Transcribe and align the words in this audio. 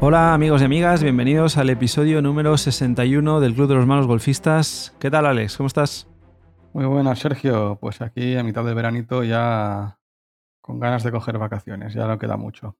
Hola 0.00 0.34
amigos 0.34 0.62
y 0.62 0.64
amigas, 0.64 1.02
bienvenidos 1.02 1.56
al 1.56 1.68
episodio 1.70 2.22
número 2.22 2.56
61 2.56 3.40
del 3.40 3.54
Club 3.54 3.68
de 3.68 3.74
los 3.74 3.86
Malos 3.86 4.06
Golfistas. 4.06 4.94
¿Qué 5.00 5.10
tal 5.10 5.26
Alex? 5.26 5.56
¿Cómo 5.56 5.66
estás? 5.66 6.06
Muy 6.72 6.84
buenas, 6.84 7.18
Sergio. 7.18 7.78
Pues 7.80 8.00
aquí 8.00 8.36
a 8.36 8.44
mitad 8.44 8.64
del 8.64 8.76
veranito 8.76 9.24
ya 9.24 9.98
con 10.60 10.78
ganas 10.78 11.02
de 11.02 11.10
coger 11.10 11.38
vacaciones, 11.38 11.94
ya 11.94 12.06
no 12.06 12.18
queda 12.18 12.36
mucho. 12.36 12.76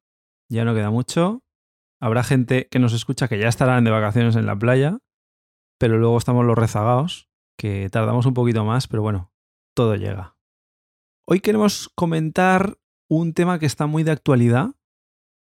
Ya 0.49 0.65
no 0.65 0.75
queda 0.75 0.91
mucho. 0.91 1.43
Habrá 2.01 2.23
gente 2.23 2.69
que 2.71 2.79
nos 2.79 2.93
escucha 2.93 3.27
que 3.27 3.39
ya 3.39 3.49
estarán 3.49 3.83
de 3.83 3.91
vacaciones 3.91 4.37
en 4.37 4.47
la 4.47 4.57
playa, 4.57 4.99
pero 5.79 5.99
luego 5.99 6.19
estamos 6.19 6.45
los 6.45 6.57
rezagados, 6.57 7.29
que 7.59 7.89
tardamos 7.91 8.27
un 8.27 8.35
poquito 8.35 8.65
más, 8.65 8.87
pero 8.87 9.03
bueno, 9.03 9.33
todo 9.75 9.97
llega. 9.97 10.37
Hoy 11.27 11.41
queremos 11.41 11.91
comentar 11.97 12.77
un 13.09 13.33
tema 13.33 13.59
que 13.59 13.67
está 13.67 13.87
muy 13.87 14.03
de 14.03 14.13
actualidad. 14.13 14.71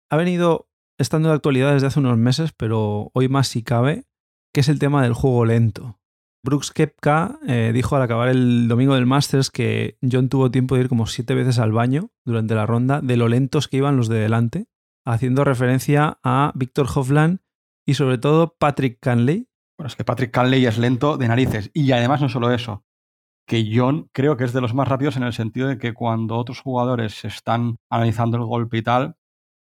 Ha 0.09 0.17
venido 0.17 0.69
estando 0.97 1.29
de 1.29 1.35
actualidad 1.35 1.73
desde 1.73 1.87
hace 1.87 1.99
unos 1.99 2.17
meses, 2.17 2.51
pero 2.51 3.11
hoy 3.13 3.29
más 3.29 3.47
si 3.47 3.63
cabe, 3.63 4.05
que 4.53 4.61
es 4.61 4.69
el 4.69 4.79
tema 4.79 5.03
del 5.03 5.13
juego 5.13 5.45
lento. 5.45 5.99
Brooks 6.43 6.71
Kepka 6.71 7.37
eh, 7.47 7.71
dijo 7.73 7.95
al 7.95 8.01
acabar 8.01 8.29
el 8.29 8.67
domingo 8.67 8.95
del 8.95 9.05
Masters 9.05 9.49
que 9.49 9.97
John 10.09 10.29
tuvo 10.29 10.51
tiempo 10.51 10.75
de 10.75 10.81
ir 10.81 10.89
como 10.89 11.05
siete 11.05 11.35
veces 11.35 11.59
al 11.59 11.73
baño 11.73 12.11
durante 12.25 12.55
la 12.55 12.65
ronda 12.65 13.01
de 13.01 13.17
lo 13.17 13.27
lentos 13.27 13.67
que 13.67 13.77
iban 13.77 13.97
los 13.97 14.07
de 14.07 14.19
delante, 14.19 14.67
haciendo 15.05 15.43
referencia 15.43 16.19
a 16.23 16.53
Víctor 16.55 16.87
Hovland 16.93 17.39
y 17.85 17.95
sobre 17.95 18.17
todo 18.17 18.55
Patrick 18.57 18.99
Canley. 19.01 19.49
Bueno, 19.77 19.87
es 19.87 19.95
que 19.95 20.05
Patrick 20.05 20.31
Canley 20.31 20.65
es 20.65 20.77
lento 20.77 21.17
de 21.17 21.27
narices. 21.27 21.71
Y 21.73 21.91
además 21.91 22.21
no 22.21 22.29
solo 22.29 22.51
eso, 22.51 22.85
que 23.49 23.67
John 23.73 24.07
creo 24.13 24.37
que 24.37 24.43
es 24.43 24.53
de 24.53 24.61
los 24.61 24.75
más 24.75 24.87
rápidos 24.87 25.17
en 25.17 25.23
el 25.23 25.33
sentido 25.33 25.67
de 25.67 25.79
que 25.79 25.95
cuando 25.95 26.37
otros 26.37 26.61
jugadores 26.61 27.25
están 27.25 27.77
analizando 27.89 28.37
el 28.37 28.43
golpe 28.43 28.77
y 28.77 28.83
tal, 28.83 29.15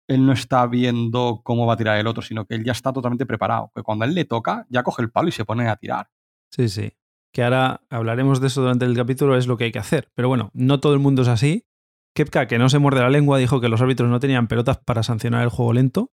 él 0.09 0.25
no 0.25 0.33
está 0.33 0.67
viendo 0.67 1.39
cómo 1.45 1.66
va 1.66 1.75
a 1.75 1.77
tirar 1.77 1.97
el 1.97 2.05
otro, 2.05 2.22
sino 2.22 2.45
que 2.45 2.55
él 2.55 2.66
ya 2.66 2.73
está 2.73 2.91
totalmente 2.91 3.25
preparado. 3.25 3.72
Que 3.73 3.81
cuando 3.81 4.03
a 4.03 4.07
él 4.09 4.16
le 4.16 4.25
toca, 4.25 4.67
ya 4.69 4.83
coge 4.83 5.02
el 5.02 5.11
palo 5.11 5.30
y 5.30 5.31
se 5.31 5.45
pone 5.45 5.69
a 5.69 5.77
tirar. 5.77 6.09
Sí, 6.52 6.67
sí. 6.67 6.91
Que 7.31 7.41
ahora 7.41 7.81
hablaremos 7.89 8.41
de 8.41 8.47
eso 8.47 8.61
durante 8.61 8.83
el 8.83 8.97
capítulo, 8.97 9.38
es 9.38 9.47
lo 9.47 9.55
que 9.55 9.63
hay 9.63 9.72
que 9.72 9.80
hacer. 9.80 10.11
Pero 10.13 10.27
bueno, 10.27 10.52
no 10.53 10.81
todo 10.81 10.94
el 10.94 11.00
mundo 11.00 11.22
es 11.22 11.30
así. 11.30 11.66
Kepka, 12.13 12.47
que 12.47 12.59
no 12.59 12.67
se 12.67 12.80
muerde 12.80 13.00
la 13.00 13.09
lengua, 13.09 13.38
dijo 13.38 13.61
que 13.61 13.69
los 13.69 13.81
árbitros 13.81 14.09
no 14.09 14.19
tenían 14.19 14.50
pelotas 14.50 14.80
para 14.80 15.03
sancionar 15.03 15.44
el 15.44 15.50
juego 15.50 15.72
lento. 15.72 16.11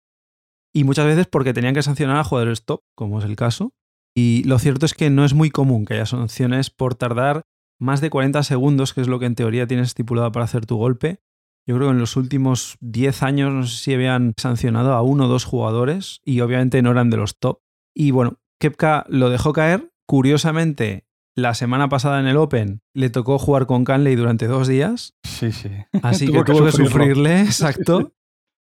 Y 0.71 0.83
muchas 0.83 1.08
veces 1.08 1.25
porque 1.25 1.53
tenían 1.53 1.73
que 1.73 1.81
sancionar 1.81 2.17
a 2.17 2.23
jugadores 2.23 2.63
top, 2.63 2.81
como 2.93 3.17
es 3.17 3.25
el 3.25 3.36
caso. 3.36 3.73
Y 4.16 4.43
lo 4.43 4.59
cierto 4.59 4.86
es 4.86 4.93
que 4.93 5.09
no 5.09 5.25
es 5.25 5.33
muy 5.33 5.49
común 5.49 5.86
que 5.86 5.95
haya 5.95 6.05
sanciones 6.05 6.69
por 6.69 6.93
tardar 6.93 7.43
más 7.79 8.01
de 8.01 8.09
40 8.09 8.43
segundos, 8.43 8.93
que 8.93 9.01
es 9.01 9.07
lo 9.07 9.19
que 9.19 9.25
en 9.25 9.35
teoría 9.35 9.67
tienes 9.67 9.87
estipulado 9.87 10.31
para 10.31 10.45
hacer 10.45 10.65
tu 10.65 10.77
golpe, 10.77 11.19
yo 11.67 11.75
creo 11.75 11.87
que 11.87 11.93
en 11.93 11.99
los 11.99 12.15
últimos 12.15 12.77
10 12.81 13.23
años 13.23 13.51
no 13.51 13.63
sé 13.65 13.77
si 13.77 13.93
habían 13.93 14.33
sancionado 14.37 14.93
a 14.93 15.01
uno 15.01 15.25
o 15.25 15.27
dos 15.27 15.45
jugadores 15.45 16.21
y 16.23 16.41
obviamente 16.41 16.81
no 16.81 16.91
eran 16.91 17.09
de 17.09 17.17
los 17.17 17.39
top. 17.39 17.59
Y 17.95 18.11
bueno, 18.11 18.39
Kepka 18.59 19.05
lo 19.09 19.29
dejó 19.29 19.51
caer. 19.51 19.91
Curiosamente, 20.05 21.07
la 21.35 21.55
semana 21.55 21.89
pasada 21.89 22.19
en 22.19 22.27
el 22.27 22.37
Open 22.37 22.81
le 22.93 23.09
tocó 23.09 23.39
jugar 23.39 23.65
con 23.65 23.83
Canley 23.83 24.15
durante 24.15 24.45
dos 24.45 24.67
días. 24.67 25.15
Sí, 25.23 25.51
sí. 25.51 25.71
Así 26.03 26.27
que 26.31 26.43
tuvo 26.43 26.65
que 26.65 26.71
sufrirle, 26.71 27.41
exacto. 27.41 28.13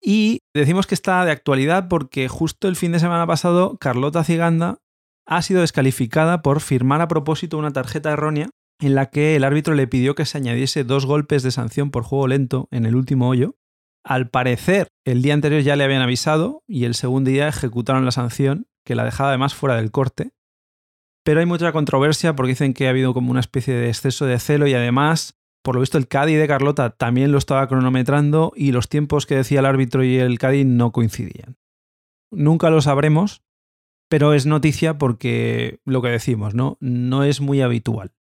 Y 0.02 0.40
decimos 0.52 0.86
que 0.88 0.94
está 0.94 1.24
de 1.24 1.30
actualidad 1.30 1.86
porque 1.88 2.26
justo 2.26 2.66
el 2.66 2.74
fin 2.74 2.90
de 2.90 2.98
semana 2.98 3.26
pasado 3.26 3.76
Carlota 3.78 4.24
Ciganda 4.24 4.78
ha 5.26 5.42
sido 5.42 5.60
descalificada 5.60 6.42
por 6.42 6.60
firmar 6.60 7.02
a 7.02 7.08
propósito 7.08 7.56
una 7.58 7.70
tarjeta 7.70 8.10
errónea 8.10 8.48
en 8.80 8.94
la 8.94 9.10
que 9.10 9.36
el 9.36 9.44
árbitro 9.44 9.74
le 9.74 9.86
pidió 9.86 10.14
que 10.14 10.24
se 10.24 10.38
añadiese 10.38 10.84
dos 10.84 11.06
golpes 11.06 11.42
de 11.42 11.50
sanción 11.50 11.90
por 11.90 12.02
juego 12.02 12.28
lento 12.28 12.68
en 12.70 12.86
el 12.86 12.96
último 12.96 13.28
hoyo. 13.28 13.56
Al 14.02 14.30
parecer, 14.30 14.88
el 15.04 15.22
día 15.22 15.34
anterior 15.34 15.60
ya 15.60 15.76
le 15.76 15.84
habían 15.84 16.02
avisado 16.02 16.64
y 16.66 16.84
el 16.84 16.94
segundo 16.94 17.30
día 17.30 17.48
ejecutaron 17.48 18.04
la 18.04 18.12
sanción, 18.12 18.66
que 18.84 18.94
la 18.94 19.04
dejaba 19.04 19.28
además 19.28 19.54
fuera 19.54 19.76
del 19.76 19.90
corte. 19.90 20.32
Pero 21.22 21.40
hay 21.40 21.46
mucha 21.46 21.72
controversia 21.72 22.34
porque 22.34 22.52
dicen 22.52 22.72
que 22.72 22.86
ha 22.86 22.90
habido 22.90 23.12
como 23.12 23.30
una 23.30 23.40
especie 23.40 23.74
de 23.74 23.88
exceso 23.88 24.24
de 24.24 24.38
celo 24.38 24.66
y 24.66 24.72
además, 24.72 25.38
por 25.62 25.74
lo 25.74 25.82
visto, 25.82 25.98
el 25.98 26.08
Caddy 26.08 26.34
de 26.34 26.48
Carlota 26.48 26.90
también 26.90 27.30
lo 27.30 27.38
estaba 27.38 27.68
cronometrando 27.68 28.52
y 28.56 28.72
los 28.72 28.88
tiempos 28.88 29.26
que 29.26 29.36
decía 29.36 29.60
el 29.60 29.66
árbitro 29.66 30.02
y 30.02 30.16
el 30.16 30.38
Caddy 30.38 30.64
no 30.64 30.92
coincidían. 30.92 31.58
Nunca 32.30 32.70
lo 32.70 32.80
sabremos, 32.80 33.42
pero 34.08 34.32
es 34.32 34.46
noticia 34.46 34.96
porque 34.96 35.80
lo 35.84 36.00
que 36.00 36.08
decimos, 36.08 36.54
¿no? 36.54 36.78
No 36.80 37.24
es 37.24 37.42
muy 37.42 37.60
habitual. 37.60 38.12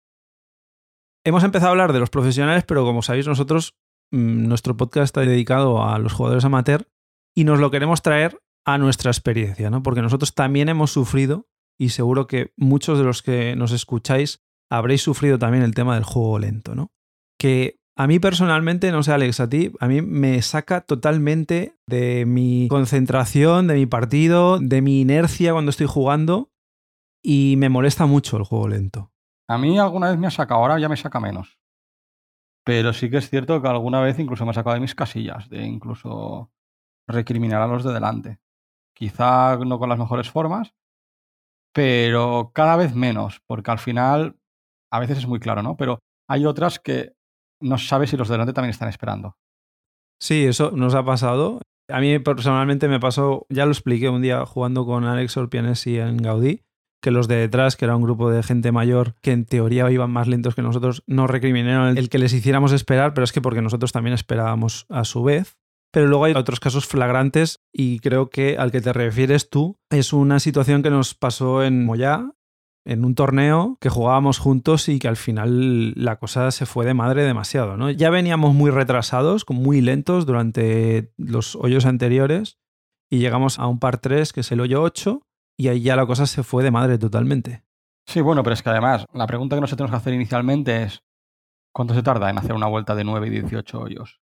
Hemos 1.28 1.44
empezado 1.44 1.68
a 1.68 1.72
hablar 1.72 1.92
de 1.92 2.00
los 2.00 2.08
profesionales, 2.08 2.64
pero 2.66 2.86
como 2.86 3.02
sabéis 3.02 3.26
nosotros, 3.26 3.74
mm, 4.12 4.48
nuestro 4.48 4.78
podcast 4.78 5.04
está 5.04 5.20
dedicado 5.20 5.84
a 5.84 5.98
los 5.98 6.14
jugadores 6.14 6.42
amateur 6.46 6.88
y 7.36 7.44
nos 7.44 7.60
lo 7.60 7.70
queremos 7.70 8.00
traer 8.00 8.40
a 8.64 8.78
nuestra 8.78 9.10
experiencia, 9.10 9.68
¿no? 9.68 9.82
Porque 9.82 10.00
nosotros 10.00 10.34
también 10.34 10.70
hemos 10.70 10.90
sufrido 10.90 11.46
y 11.78 11.90
seguro 11.90 12.26
que 12.26 12.54
muchos 12.56 12.96
de 12.96 13.04
los 13.04 13.20
que 13.20 13.56
nos 13.56 13.72
escucháis 13.72 14.40
habréis 14.70 15.02
sufrido 15.02 15.38
también 15.38 15.64
el 15.64 15.74
tema 15.74 15.96
del 15.96 16.04
juego 16.04 16.38
lento, 16.38 16.74
¿no? 16.74 16.92
Que 17.38 17.76
a 17.94 18.06
mí 18.06 18.20
personalmente, 18.20 18.90
no 18.90 19.02
sé 19.02 19.12
Alex, 19.12 19.40
a 19.40 19.50
ti, 19.50 19.70
a 19.80 19.86
mí 19.86 20.00
me 20.00 20.40
saca 20.40 20.80
totalmente 20.80 21.74
de 21.86 22.24
mi 22.24 22.68
concentración, 22.70 23.66
de 23.66 23.74
mi 23.74 23.84
partido, 23.84 24.60
de 24.60 24.80
mi 24.80 25.02
inercia 25.02 25.52
cuando 25.52 25.72
estoy 25.72 25.88
jugando 25.88 26.52
y 27.22 27.56
me 27.58 27.68
molesta 27.68 28.06
mucho 28.06 28.38
el 28.38 28.44
juego 28.44 28.68
lento. 28.68 29.12
A 29.48 29.58
mí 29.58 29.78
alguna 29.78 30.10
vez 30.10 30.18
me 30.18 30.26
ha 30.26 30.30
sacado, 30.30 30.60
ahora 30.60 30.78
ya 30.78 30.88
me 30.88 30.96
saca 30.96 31.20
menos. 31.20 31.58
Pero 32.64 32.92
sí 32.92 33.10
que 33.10 33.16
es 33.16 33.30
cierto 33.30 33.62
que 33.62 33.68
alguna 33.68 34.00
vez 34.00 34.18
incluso 34.18 34.44
me 34.44 34.50
ha 34.50 34.54
sacado 34.54 34.74
de 34.74 34.80
mis 34.80 34.94
casillas, 34.94 35.48
de 35.48 35.64
incluso 35.64 36.52
recriminar 37.08 37.62
a 37.62 37.66
los 37.66 37.82
de 37.82 37.94
delante. 37.94 38.40
Quizá 38.94 39.56
no 39.56 39.78
con 39.78 39.88
las 39.88 39.98
mejores 39.98 40.30
formas, 40.30 40.74
pero 41.72 42.50
cada 42.54 42.76
vez 42.76 42.94
menos, 42.94 43.40
porque 43.46 43.70
al 43.70 43.78
final 43.78 44.38
a 44.92 45.00
veces 45.00 45.18
es 45.18 45.26
muy 45.26 45.40
claro, 45.40 45.62
¿no? 45.62 45.76
Pero 45.76 46.00
hay 46.28 46.44
otras 46.44 46.78
que 46.78 47.14
no 47.60 47.78
sabes 47.78 48.10
si 48.10 48.16
los 48.16 48.28
de 48.28 48.34
delante 48.34 48.52
también 48.52 48.70
están 48.70 48.88
esperando. 48.88 49.36
Sí, 50.20 50.46
eso 50.46 50.72
nos 50.72 50.94
ha 50.94 51.04
pasado. 51.04 51.60
A 51.88 52.00
mí 52.00 52.18
personalmente 52.18 52.88
me 52.88 53.00
pasó, 53.00 53.46
ya 53.48 53.64
lo 53.64 53.72
expliqué 53.72 54.08
un 54.08 54.20
día 54.20 54.44
jugando 54.44 54.84
con 54.84 55.04
Alex 55.04 55.36
Orpianesi 55.36 55.98
en 55.98 56.18
Gaudí, 56.18 56.64
que 57.00 57.10
los 57.10 57.28
de 57.28 57.36
detrás, 57.36 57.76
que 57.76 57.84
era 57.84 57.96
un 57.96 58.02
grupo 58.02 58.30
de 58.30 58.42
gente 58.42 58.72
mayor 58.72 59.14
que 59.20 59.32
en 59.32 59.44
teoría 59.44 59.90
iban 59.90 60.10
más 60.10 60.28
lentos 60.28 60.54
que 60.54 60.62
nosotros, 60.62 61.02
nos 61.06 61.30
recriminaron 61.30 61.96
el 61.96 62.08
que 62.08 62.18
les 62.18 62.32
hiciéramos 62.32 62.72
esperar, 62.72 63.14
pero 63.14 63.24
es 63.24 63.32
que 63.32 63.40
porque 63.40 63.62
nosotros 63.62 63.92
también 63.92 64.14
esperábamos 64.14 64.86
a 64.88 65.04
su 65.04 65.22
vez. 65.22 65.56
Pero 65.90 66.06
luego 66.06 66.24
hay 66.24 66.34
otros 66.34 66.60
casos 66.60 66.86
flagrantes 66.86 67.60
y 67.72 68.00
creo 68.00 68.28
que 68.28 68.58
al 68.58 68.70
que 68.70 68.82
te 68.82 68.92
refieres 68.92 69.48
tú 69.48 69.78
es 69.90 70.12
una 70.12 70.38
situación 70.38 70.82
que 70.82 70.90
nos 70.90 71.14
pasó 71.14 71.62
en 71.62 71.84
Moyá, 71.84 72.32
en 72.84 73.04
un 73.04 73.14
torneo 73.14 73.78
que 73.80 73.88
jugábamos 73.88 74.38
juntos 74.38 74.88
y 74.88 74.98
que 74.98 75.08
al 75.08 75.16
final 75.16 75.92
la 75.94 76.16
cosa 76.16 76.50
se 76.50 76.66
fue 76.66 76.84
de 76.84 76.94
madre 76.94 77.22
demasiado. 77.22 77.76
¿no? 77.76 77.90
Ya 77.90 78.10
veníamos 78.10 78.54
muy 78.54 78.70
retrasados, 78.70 79.44
muy 79.48 79.80
lentos 79.80 80.26
durante 80.26 81.12
los 81.16 81.56
hoyos 81.56 81.86
anteriores 81.86 82.58
y 83.10 83.18
llegamos 83.18 83.58
a 83.58 83.66
un 83.66 83.78
par 83.78 83.98
3 83.98 84.32
que 84.32 84.40
es 84.40 84.52
el 84.52 84.60
hoyo 84.60 84.82
8 84.82 85.22
y 85.58 85.68
ahí 85.68 85.82
ya 85.82 85.96
la 85.96 86.06
cosa 86.06 86.26
se 86.26 86.42
fue 86.42 86.62
de 86.62 86.70
madre 86.70 86.98
totalmente. 86.98 87.64
Sí, 88.06 88.20
bueno, 88.20 88.42
pero 88.42 88.54
es 88.54 88.62
que 88.62 88.70
además, 88.70 89.04
la 89.12 89.26
pregunta 89.26 89.56
que 89.56 89.60
nos 89.60 89.70
tenemos 89.70 89.90
que 89.90 89.96
hacer 89.96 90.14
inicialmente 90.14 90.84
es, 90.84 91.02
¿cuánto 91.74 91.94
se 91.94 92.02
tarda 92.02 92.30
en 92.30 92.38
hacer 92.38 92.54
una 92.54 92.68
vuelta 92.68 92.94
de 92.94 93.04
9 93.04 93.26
y 93.26 93.30
18 93.30 93.80
hoyos? 93.80 94.22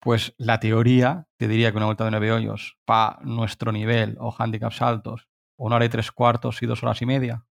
Pues 0.00 0.34
la 0.38 0.60
teoría 0.60 1.26
te 1.36 1.48
diría 1.48 1.72
que 1.72 1.78
una 1.78 1.86
vuelta 1.86 2.04
de 2.04 2.12
9 2.12 2.30
hoyos 2.30 2.78
para 2.84 3.18
nuestro 3.22 3.72
nivel 3.72 4.16
o 4.20 4.32
handicaps 4.38 4.82
altos, 4.82 5.28
una 5.58 5.76
hora 5.76 5.86
y 5.86 5.88
tres 5.88 6.12
cuartos 6.12 6.62
y 6.62 6.66
dos 6.66 6.82
horas 6.82 7.02
y 7.02 7.06
media, 7.06 7.46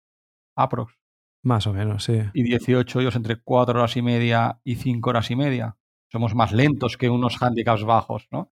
aprox. 0.56 1.00
Más 1.42 1.66
o 1.68 1.74
menos, 1.74 2.04
sí. 2.04 2.22
Y 2.34 2.44
18 2.44 3.00
hoyos 3.00 3.16
entre 3.16 3.38
cuatro 3.38 3.80
horas 3.80 3.98
y 3.98 4.02
media 4.02 4.62
y 4.64 4.76
cinco 4.76 5.10
horas 5.10 5.32
y 5.32 5.36
media. 5.36 5.78
Somos 6.12 6.36
más 6.36 6.52
lentos 6.52 6.96
que 6.96 7.10
unos 7.10 7.42
handicaps 7.42 7.84
bajos, 7.86 8.28
¿no? 8.30 8.53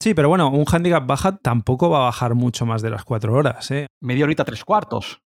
Sí, 0.00 0.14
pero 0.14 0.28
bueno, 0.28 0.50
un 0.50 0.64
handicap 0.70 1.06
baja 1.06 1.36
tampoco 1.38 1.90
va 1.90 1.98
a 1.98 2.04
bajar 2.04 2.34
mucho 2.34 2.64
más 2.66 2.82
de 2.82 2.90
las 2.90 3.04
cuatro 3.04 3.34
horas, 3.34 3.70
¿eh? 3.72 3.86
Media 4.00 4.24
horita, 4.24 4.44
tres 4.44 4.64
cuartos. 4.64 5.22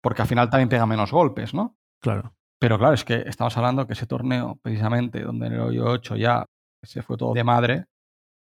Porque 0.00 0.22
al 0.22 0.28
final 0.28 0.50
también 0.50 0.68
pega 0.68 0.86
menos 0.86 1.10
golpes, 1.10 1.52
¿no? 1.52 1.76
Claro. 2.00 2.34
Pero 2.60 2.78
claro, 2.78 2.94
es 2.94 3.04
que 3.04 3.24
estamos 3.26 3.56
hablando 3.56 3.86
que 3.86 3.94
ese 3.94 4.06
torneo, 4.06 4.58
precisamente, 4.62 5.22
donde 5.22 5.48
en 5.48 5.54
el 5.54 5.60
hoyo 5.60 5.86
8 5.86 6.16
ya 6.16 6.46
se 6.82 7.02
fue 7.02 7.16
todo 7.16 7.34
de 7.34 7.42
madre, 7.42 7.86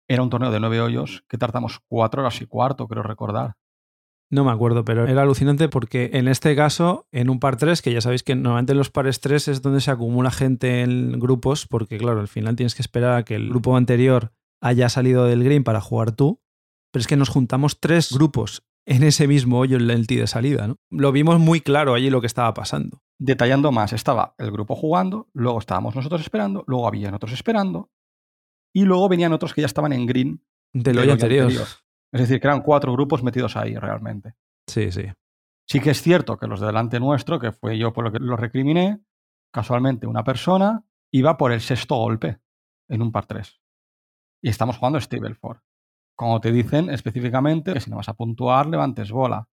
era 0.09 0.23
un 0.23 0.31
torneo 0.31 0.51
de 0.51 0.59
nueve 0.61 0.81
hoyos 0.81 1.25
que 1.29 1.39
tardamos 1.39 1.79
cuatro 1.89 2.23
horas 2.23 2.41
y 2.41 2.47
cuarto, 2.47 2.89
creo 2.89 3.03
recordar. 3.03 3.55
No 4.33 4.45
me 4.45 4.53
acuerdo, 4.53 4.85
pero 4.85 5.07
era 5.07 5.23
alucinante 5.23 5.69
porque 5.69 6.11
en 6.15 6.29
este 6.29 6.55
caso, 6.55 7.07
en 7.11 7.31
un 7.31 7.41
par 7.41 7.57
3, 7.57 7.83
que 7.83 7.93
ya 7.93 8.01
sabéis 8.01 8.23
que 8.23 8.37
normalmente 8.37 8.73
en 8.73 8.79
los 8.79 8.91
pares 8.91 9.21
3 9.21 9.49
es 9.49 9.63
donde 9.63 9.81
se 9.81 9.91
acumula 9.91 10.31
gente 10.31 10.83
en 10.83 11.19
grupos, 11.19 11.67
porque 11.67 11.99
claro, 11.99 12.21
al 12.21 12.29
final 12.29 12.55
tienes 12.55 12.77
que 12.77 12.83
esperar 12.83 13.19
a 13.19 13.25
que 13.25 13.35
el 13.35 13.49
grupo 13.49 13.77
anterior 13.77 14.33
haya 14.61 14.89
salido 14.89 15.25
del 15.25 15.45
green 15.45 15.65
para 15.65 15.81
jugar 15.81 16.13
tú, 16.13 16.41
pero 16.93 17.01
es 17.01 17.07
que 17.07 17.17
nos 17.17 17.29
juntamos 17.29 17.81
tres 17.81 18.13
grupos 18.13 18.63
en 18.87 19.03
ese 19.03 19.29
mismo 19.29 19.59
hoyo 19.59 19.77
en 19.77 19.91
el 19.91 20.07
tee 20.07 20.17
de 20.17 20.27
salida, 20.27 20.67
¿no? 20.67 20.77
Lo 20.91 21.13
vimos 21.13 21.39
muy 21.39 21.61
claro 21.61 21.95
allí 21.95 22.11
lo 22.11 22.21
que 22.21 22.27
estaba 22.27 22.53
pasando. 22.55 23.03
Detallando 23.19 23.73
más, 23.73 23.93
estaba 23.93 24.35
el 24.39 24.51
grupo 24.51 24.75
jugando, 24.75 25.29
luego 25.33 25.59
estábamos 25.59 25.95
nosotros 25.95 26.21
esperando, 26.21 26.65
luego 26.67 26.89
había 26.89 27.15
otros 27.15 27.33
esperando, 27.33 27.91
y 28.73 28.85
luego 28.85 29.09
venían 29.09 29.33
otros 29.33 29.55
que 29.55 29.61
ya 29.61 29.67
estaban 29.67 29.93
en 29.93 30.07
green. 30.07 30.45
Del 30.73 30.99
hoyo 30.99 31.13
anterior. 31.13 31.51
Es 31.51 32.21
decir, 32.21 32.41
que 32.41 32.47
eran 32.47 32.63
cuatro 32.63 32.93
grupos 32.93 33.23
metidos 33.23 33.57
ahí 33.57 33.77
realmente. 33.77 34.35
Sí, 34.67 34.91
sí. 34.91 35.05
Sí 35.69 35.81
que 35.81 35.91
es 35.91 36.03
cierto 36.03 36.37
que 36.37 36.47
los 36.47 36.61
de 36.61 36.67
delante 36.67 36.99
nuestro, 36.99 37.39
que 37.39 37.53
fue 37.53 37.79
yo 37.79 37.93
por 37.93 38.05
lo 38.05 38.13
que 38.13 38.19
lo 38.19 38.37
recriminé, 38.37 39.01
casualmente 39.53 40.07
una 40.07 40.25
persona 40.25 40.85
iba 41.13 41.37
por 41.37 41.53
el 41.53 41.61
sexto 41.61 41.97
golpe 41.97 42.41
en 42.89 43.03
un 43.03 43.13
par 43.13 43.27
3. 43.27 43.60
Y 44.43 44.49
estamos 44.49 44.79
jugando 44.79 45.01
Stableford. 45.01 45.59
Como 46.17 46.41
te 46.41 46.53
dicen 46.53 46.91
específicamente 46.91 47.73
que 47.73 47.81
si 47.81 47.91
no 47.91 47.97
vas 47.97 48.09
a 48.09 48.15
puntuar, 48.15 48.67
levantes 48.67 49.11
bola. 49.11 49.49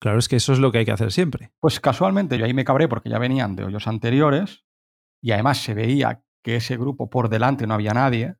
Claro, 0.00 0.18
es 0.18 0.28
que 0.28 0.36
eso 0.36 0.52
es 0.52 0.58
lo 0.58 0.70
que 0.70 0.78
hay 0.78 0.84
que 0.84 0.92
hacer 0.92 1.12
siempre. 1.12 1.52
Pues 1.60 1.80
casualmente 1.80 2.38
yo 2.38 2.44
ahí 2.44 2.54
me 2.54 2.64
cabré 2.64 2.88
porque 2.88 3.08
ya 3.08 3.18
venían 3.18 3.56
de 3.56 3.64
hoyos 3.64 3.86
anteriores 3.86 4.64
y 5.22 5.32
además 5.32 5.58
se 5.58 5.74
veía 5.74 6.22
que 6.42 6.56
ese 6.56 6.76
grupo 6.76 7.08
por 7.08 7.28
delante 7.28 7.66
no 7.66 7.74
había 7.74 7.92
nadie. 7.92 8.36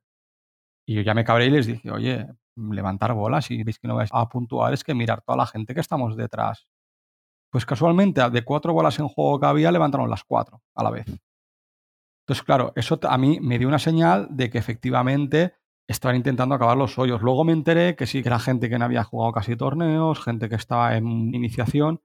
Y 0.87 0.95
yo 0.95 1.01
ya 1.01 1.13
me 1.13 1.23
cabré 1.23 1.47
y 1.47 1.49
les 1.51 1.65
dije, 1.65 1.91
oye, 1.91 2.27
levantar 2.55 3.13
bolas 3.13 3.45
si 3.45 3.63
veis 3.63 3.79
que 3.79 3.87
no 3.87 3.95
vais 3.95 4.09
a 4.13 4.27
puntuar 4.29 4.73
es 4.73 4.83
que 4.83 4.93
mirar 4.93 5.21
toda 5.21 5.37
la 5.37 5.45
gente 5.45 5.73
que 5.73 5.81
estamos 5.81 6.15
detrás. 6.15 6.67
Pues 7.51 7.65
casualmente 7.65 8.29
de 8.29 8.43
cuatro 8.43 8.73
bolas 8.73 8.99
en 8.99 9.07
juego 9.07 9.39
que 9.39 9.45
había 9.45 9.71
levantaron 9.71 10.09
las 10.09 10.23
cuatro 10.23 10.61
a 10.75 10.83
la 10.83 10.91
vez. 10.91 11.05
Entonces, 12.27 12.43
claro, 12.43 12.73
eso 12.75 12.99
a 13.03 13.17
mí 13.17 13.39
me 13.41 13.57
dio 13.57 13.69
una 13.69 13.79
señal 13.79 14.27
de 14.29 14.49
que 14.49 14.57
efectivamente 14.57 15.53
estaban 15.87 16.17
intentando 16.17 16.55
acabar 16.55 16.75
los 16.75 16.99
hoyos. 16.99 17.21
Luego 17.21 17.45
me 17.45 17.53
enteré 17.53 17.95
que 17.95 18.05
sí, 18.05 18.21
que 18.21 18.27
era 18.27 18.37
gente 18.37 18.69
que 18.69 18.77
no 18.77 18.83
había 18.83 19.05
jugado 19.05 19.31
casi 19.31 19.55
torneos, 19.55 20.21
gente 20.21 20.49
que 20.49 20.55
estaba 20.55 20.97
en 20.97 21.33
iniciación, 21.33 22.01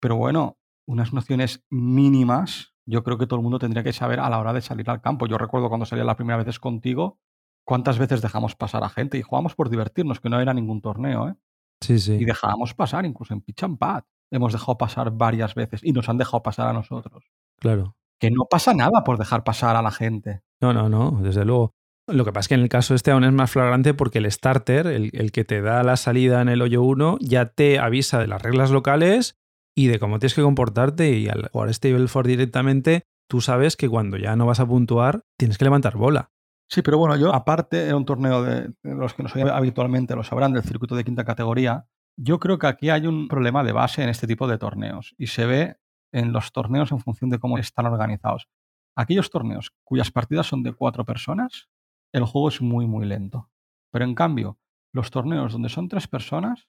pero 0.00 0.16
bueno, 0.16 0.58
unas 0.86 1.12
nociones 1.12 1.66
mínimas 1.68 2.74
yo 2.86 3.04
creo 3.04 3.18
que 3.18 3.26
todo 3.26 3.38
el 3.38 3.42
mundo 3.42 3.58
tendría 3.58 3.84
que 3.84 3.92
saber 3.92 4.18
a 4.18 4.30
la 4.30 4.38
hora 4.38 4.54
de 4.54 4.62
salir 4.62 4.88
al 4.88 5.02
campo. 5.02 5.26
Yo 5.26 5.36
recuerdo 5.36 5.68
cuando 5.68 5.84
salía 5.84 6.04
las 6.04 6.16
primeras 6.16 6.46
veces 6.46 6.58
contigo, 6.58 7.20
cuántas 7.66 7.98
veces 7.98 8.22
dejamos 8.22 8.54
pasar 8.54 8.82
a 8.82 8.88
gente 8.88 9.18
y 9.18 9.22
jugábamos 9.22 9.54
por 9.54 9.68
divertirnos, 9.68 10.20
que 10.20 10.30
no 10.30 10.40
era 10.40 10.54
ningún 10.54 10.80
torneo, 10.80 11.28
¿eh? 11.28 11.34
Sí, 11.82 11.98
sí. 11.98 12.14
Y 12.14 12.24
dejábamos 12.24 12.72
pasar, 12.72 13.04
incluso 13.04 13.34
en 13.34 13.42
pitch 13.42 13.64
and 13.64 13.76
pad. 13.76 14.04
Hemos 14.30 14.54
dejado 14.54 14.78
pasar 14.78 15.10
varias 15.10 15.54
veces 15.54 15.84
y 15.84 15.92
nos 15.92 16.08
han 16.08 16.16
dejado 16.16 16.42
pasar 16.42 16.66
a 16.68 16.72
nosotros. 16.72 17.30
Claro. 17.60 17.94
Que 18.18 18.30
no 18.30 18.46
pasa 18.50 18.74
nada 18.74 19.04
por 19.04 19.18
dejar 19.18 19.44
pasar 19.44 19.76
a 19.76 19.82
la 19.82 19.90
gente. 19.90 20.42
No, 20.60 20.72
no, 20.72 20.88
no, 20.88 21.18
desde 21.22 21.44
luego. 21.44 21.72
Lo 22.06 22.24
que 22.24 22.32
pasa 22.32 22.40
es 22.40 22.48
que 22.48 22.54
en 22.54 22.62
el 22.62 22.68
caso 22.68 22.94
este 22.94 23.10
aún 23.10 23.24
es 23.24 23.32
más 23.32 23.50
flagrante 23.50 23.92
porque 23.92 24.18
el 24.18 24.30
starter, 24.30 24.86
el, 24.86 25.10
el 25.12 25.30
que 25.30 25.44
te 25.44 25.60
da 25.60 25.82
la 25.82 25.96
salida 25.96 26.40
en 26.40 26.48
el 26.48 26.62
hoyo 26.62 26.82
1, 26.82 27.18
ya 27.20 27.50
te 27.50 27.78
avisa 27.78 28.18
de 28.18 28.26
las 28.26 28.42
reglas 28.42 28.70
locales 28.70 29.36
y 29.78 29.86
de 29.86 30.00
cómo 30.00 30.18
tienes 30.18 30.34
que 30.34 30.42
comportarte 30.42 31.10
y 31.12 31.28
al 31.28 31.50
jugar 31.52 31.72
Stableford 31.72 32.26
directamente, 32.26 33.04
tú 33.28 33.40
sabes 33.40 33.76
que 33.76 33.88
cuando 33.88 34.16
ya 34.16 34.34
no 34.34 34.44
vas 34.44 34.58
a 34.58 34.66
puntuar, 34.66 35.22
tienes 35.38 35.56
que 35.56 35.66
levantar 35.66 35.96
bola. 35.96 36.32
Sí, 36.68 36.82
pero 36.82 36.98
bueno, 36.98 37.16
yo 37.16 37.32
aparte 37.32 37.84
era 37.86 37.96
un 37.96 38.04
torneo 38.04 38.42
de, 38.42 38.72
los 38.82 39.14
que 39.14 39.22
no 39.22 39.28
soy 39.28 39.42
habitualmente, 39.42 40.16
lo 40.16 40.24
sabrán, 40.24 40.52
del 40.52 40.64
circuito 40.64 40.96
de 40.96 41.04
quinta 41.04 41.24
categoría. 41.24 41.86
Yo 42.16 42.40
creo 42.40 42.58
que 42.58 42.66
aquí 42.66 42.90
hay 42.90 43.06
un 43.06 43.28
problema 43.28 43.62
de 43.62 43.72
base 43.72 44.02
en 44.02 44.08
este 44.08 44.26
tipo 44.26 44.48
de 44.48 44.58
torneos 44.58 45.14
y 45.16 45.28
se 45.28 45.46
ve 45.46 45.76
en 46.12 46.32
los 46.32 46.52
torneos 46.52 46.92
en 46.92 47.00
función 47.00 47.30
de 47.30 47.38
cómo 47.38 47.58
están 47.58 47.86
organizados. 47.86 48.48
Aquellos 48.96 49.30
torneos 49.30 49.72
cuyas 49.84 50.10
partidas 50.10 50.46
son 50.46 50.62
de 50.62 50.72
cuatro 50.72 51.04
personas, 51.04 51.68
el 52.12 52.24
juego 52.24 52.48
es 52.48 52.60
muy, 52.60 52.86
muy 52.86 53.06
lento. 53.06 53.50
Pero 53.90 54.04
en 54.04 54.14
cambio, 54.14 54.58
los 54.92 55.10
torneos 55.10 55.52
donde 55.52 55.68
son 55.68 55.88
tres 55.88 56.08
personas, 56.08 56.68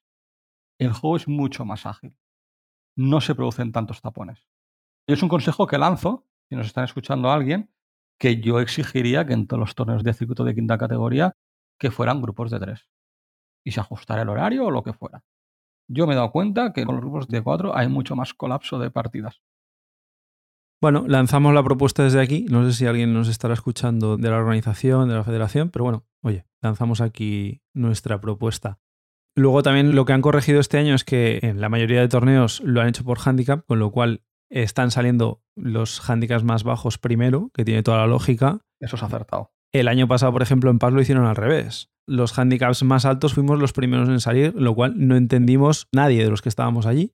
el 0.80 0.94
juego 0.94 1.18
es 1.18 1.28
mucho 1.28 1.66
más 1.66 1.86
ágil. 1.86 2.18
No 2.96 3.22
se 3.22 3.36
producen 3.36 3.72
tantos 3.72 4.02
tapones. 4.02 4.48
Y 5.08 5.14
es 5.14 5.24
un 5.24 5.30
consejo 5.30 5.68
que 5.68 5.78
lanzo, 5.78 6.28
si 6.50 6.56
nos 6.56 6.68
están 6.68 6.84
escuchando 6.84 7.32
alguien, 7.32 7.74
que 8.20 8.42
yo 8.42 8.60
exigiría 8.60 9.26
que 9.26 9.34
en 9.34 9.48
todos 9.48 9.60
los 9.60 9.76
torneos 9.76 10.04
de 10.04 10.14
circuito 10.14 10.44
de 10.44 10.54
quinta 10.54 10.78
categoría 10.78 11.36
que 11.80 11.92
fueran 11.92 12.22
grupos 12.22 12.52
de 12.52 12.60
tres 12.60 12.90
y 13.64 13.72
se 13.72 13.80
ajustara 13.80 14.22
el 14.22 14.30
horario 14.30 14.66
o 14.66 14.72
lo 14.72 14.84
que 14.84 14.94
fuera. 14.94 15.24
Yo 15.92 16.06
me 16.06 16.14
he 16.14 16.16
dado 16.16 16.32
cuenta 16.32 16.72
que 16.72 16.86
con 16.86 16.96
los 16.96 17.04
grupos 17.04 17.28
de 17.28 17.42
cuatro 17.42 17.76
hay 17.76 17.88
mucho 17.88 18.16
más 18.16 18.34
colapso 18.34 18.78
de 18.78 18.92
partidas. 18.92 19.42
Bueno, 20.82 21.06
lanzamos 21.08 21.54
la 21.54 21.64
propuesta 21.64 22.04
desde 22.04 22.22
aquí. 22.22 22.46
No 22.50 22.64
sé 22.64 22.74
si 22.74 22.86
alguien 22.86 23.14
nos 23.14 23.28
estará 23.28 23.54
escuchando 23.54 24.16
de 24.16 24.30
la 24.30 24.38
organización, 24.38 25.10
de 25.10 25.16
la 25.16 25.24
federación, 25.24 25.72
pero 25.72 25.84
bueno, 25.84 26.06
oye, 26.22 26.46
lanzamos 26.62 27.02
aquí 27.02 27.64
nuestra 27.74 28.22
propuesta. 28.22 28.80
Luego 29.36 29.64
también 29.64 29.96
lo 29.96 30.06
que 30.06 30.14
han 30.14 30.22
corregido 30.22 30.60
este 30.60 30.78
año 30.78 30.94
es 30.94 31.04
que 31.04 31.40
en 31.42 31.60
la 31.60 31.70
mayoría 31.70 32.02
de 32.02 32.08
torneos 32.08 32.62
lo 32.62 32.82
han 32.82 32.88
hecho 32.88 33.04
por 33.04 33.20
handicap, 33.20 33.66
con 33.66 33.80
lo 33.80 33.92
cual 33.92 34.24
están 34.50 34.92
saliendo 34.92 35.42
los 35.56 36.08
handicaps 36.08 36.44
más 36.44 36.64
bajos 36.64 36.98
primero, 36.98 37.50
que 37.54 37.66
tiene 37.66 37.84
toda 37.84 37.98
la 37.98 38.08
lógica. 38.08 38.60
Eso 38.80 38.96
es 38.96 39.04
acertado. 39.04 39.52
El 39.72 39.88
año 39.88 40.08
pasado, 40.08 40.32
por 40.32 40.42
ejemplo, 40.42 40.72
en 40.72 40.80
Paz 40.80 40.94
lo 40.94 41.02
hicieron 41.02 41.26
al 41.26 41.36
revés. 41.36 41.90
Los 42.08 42.38
handicaps 42.38 42.84
más 42.84 43.06
altos 43.06 43.36
fuimos 43.36 43.60
los 43.60 43.72
primeros 43.72 44.10
en 44.10 44.20
salir, 44.20 44.54
lo 44.56 44.74
cual 44.74 44.94
no 44.96 45.16
entendimos 45.16 45.88
nadie 45.94 46.24
de 46.24 46.30
los 46.32 46.42
que 46.42 46.50
estábamos 46.50 46.88
allí, 46.88 47.14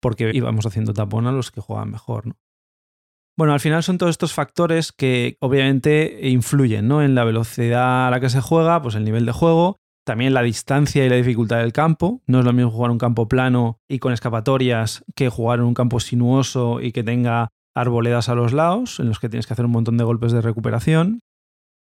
porque 0.00 0.30
íbamos 0.32 0.64
haciendo 0.64 0.94
tapón 0.94 1.26
a 1.26 1.32
los 1.32 1.50
que 1.50 1.60
jugaban 1.60 1.90
mejor. 1.90 2.26
¿no? 2.26 2.36
Bueno, 3.36 3.52
al 3.52 3.60
final 3.60 3.82
son 3.82 3.98
todos 3.98 4.10
estos 4.10 4.32
factores 4.32 4.92
que 4.92 5.36
obviamente 5.40 6.28
influyen 6.28 6.88
¿no? 6.88 7.02
en 7.02 7.14
la 7.14 7.24
velocidad 7.24 8.08
a 8.08 8.10
la 8.10 8.20
que 8.20 8.30
se 8.30 8.40
juega, 8.40 8.80
pues 8.80 8.94
el 8.94 9.04
nivel 9.04 9.26
de 9.26 9.32
juego, 9.32 9.76
también 10.04 10.32
la 10.32 10.42
distancia 10.42 11.04
y 11.04 11.10
la 11.10 11.16
dificultad 11.16 11.58
del 11.58 11.72
campo. 11.72 12.22
No 12.26 12.40
es 12.40 12.44
lo 12.44 12.54
mismo 12.54 12.70
jugar 12.70 12.90
un 12.90 12.98
campo 12.98 13.28
plano 13.28 13.80
y 13.86 13.98
con 13.98 14.12
escapatorias 14.12 15.04
que 15.14 15.28
jugar 15.28 15.58
en 15.58 15.66
un 15.66 15.74
campo 15.74 16.00
sinuoso 16.00 16.80
y 16.80 16.92
que 16.92 17.04
tenga 17.04 17.50
arboledas 17.74 18.28
a 18.28 18.34
los 18.34 18.52
lados, 18.52 19.00
en 19.00 19.08
los 19.08 19.18
que 19.18 19.28
tienes 19.28 19.46
que 19.46 19.52
hacer 19.52 19.64
un 19.64 19.72
montón 19.72 19.96
de 19.96 20.04
golpes 20.04 20.32
de 20.32 20.40
recuperación. 20.40 21.20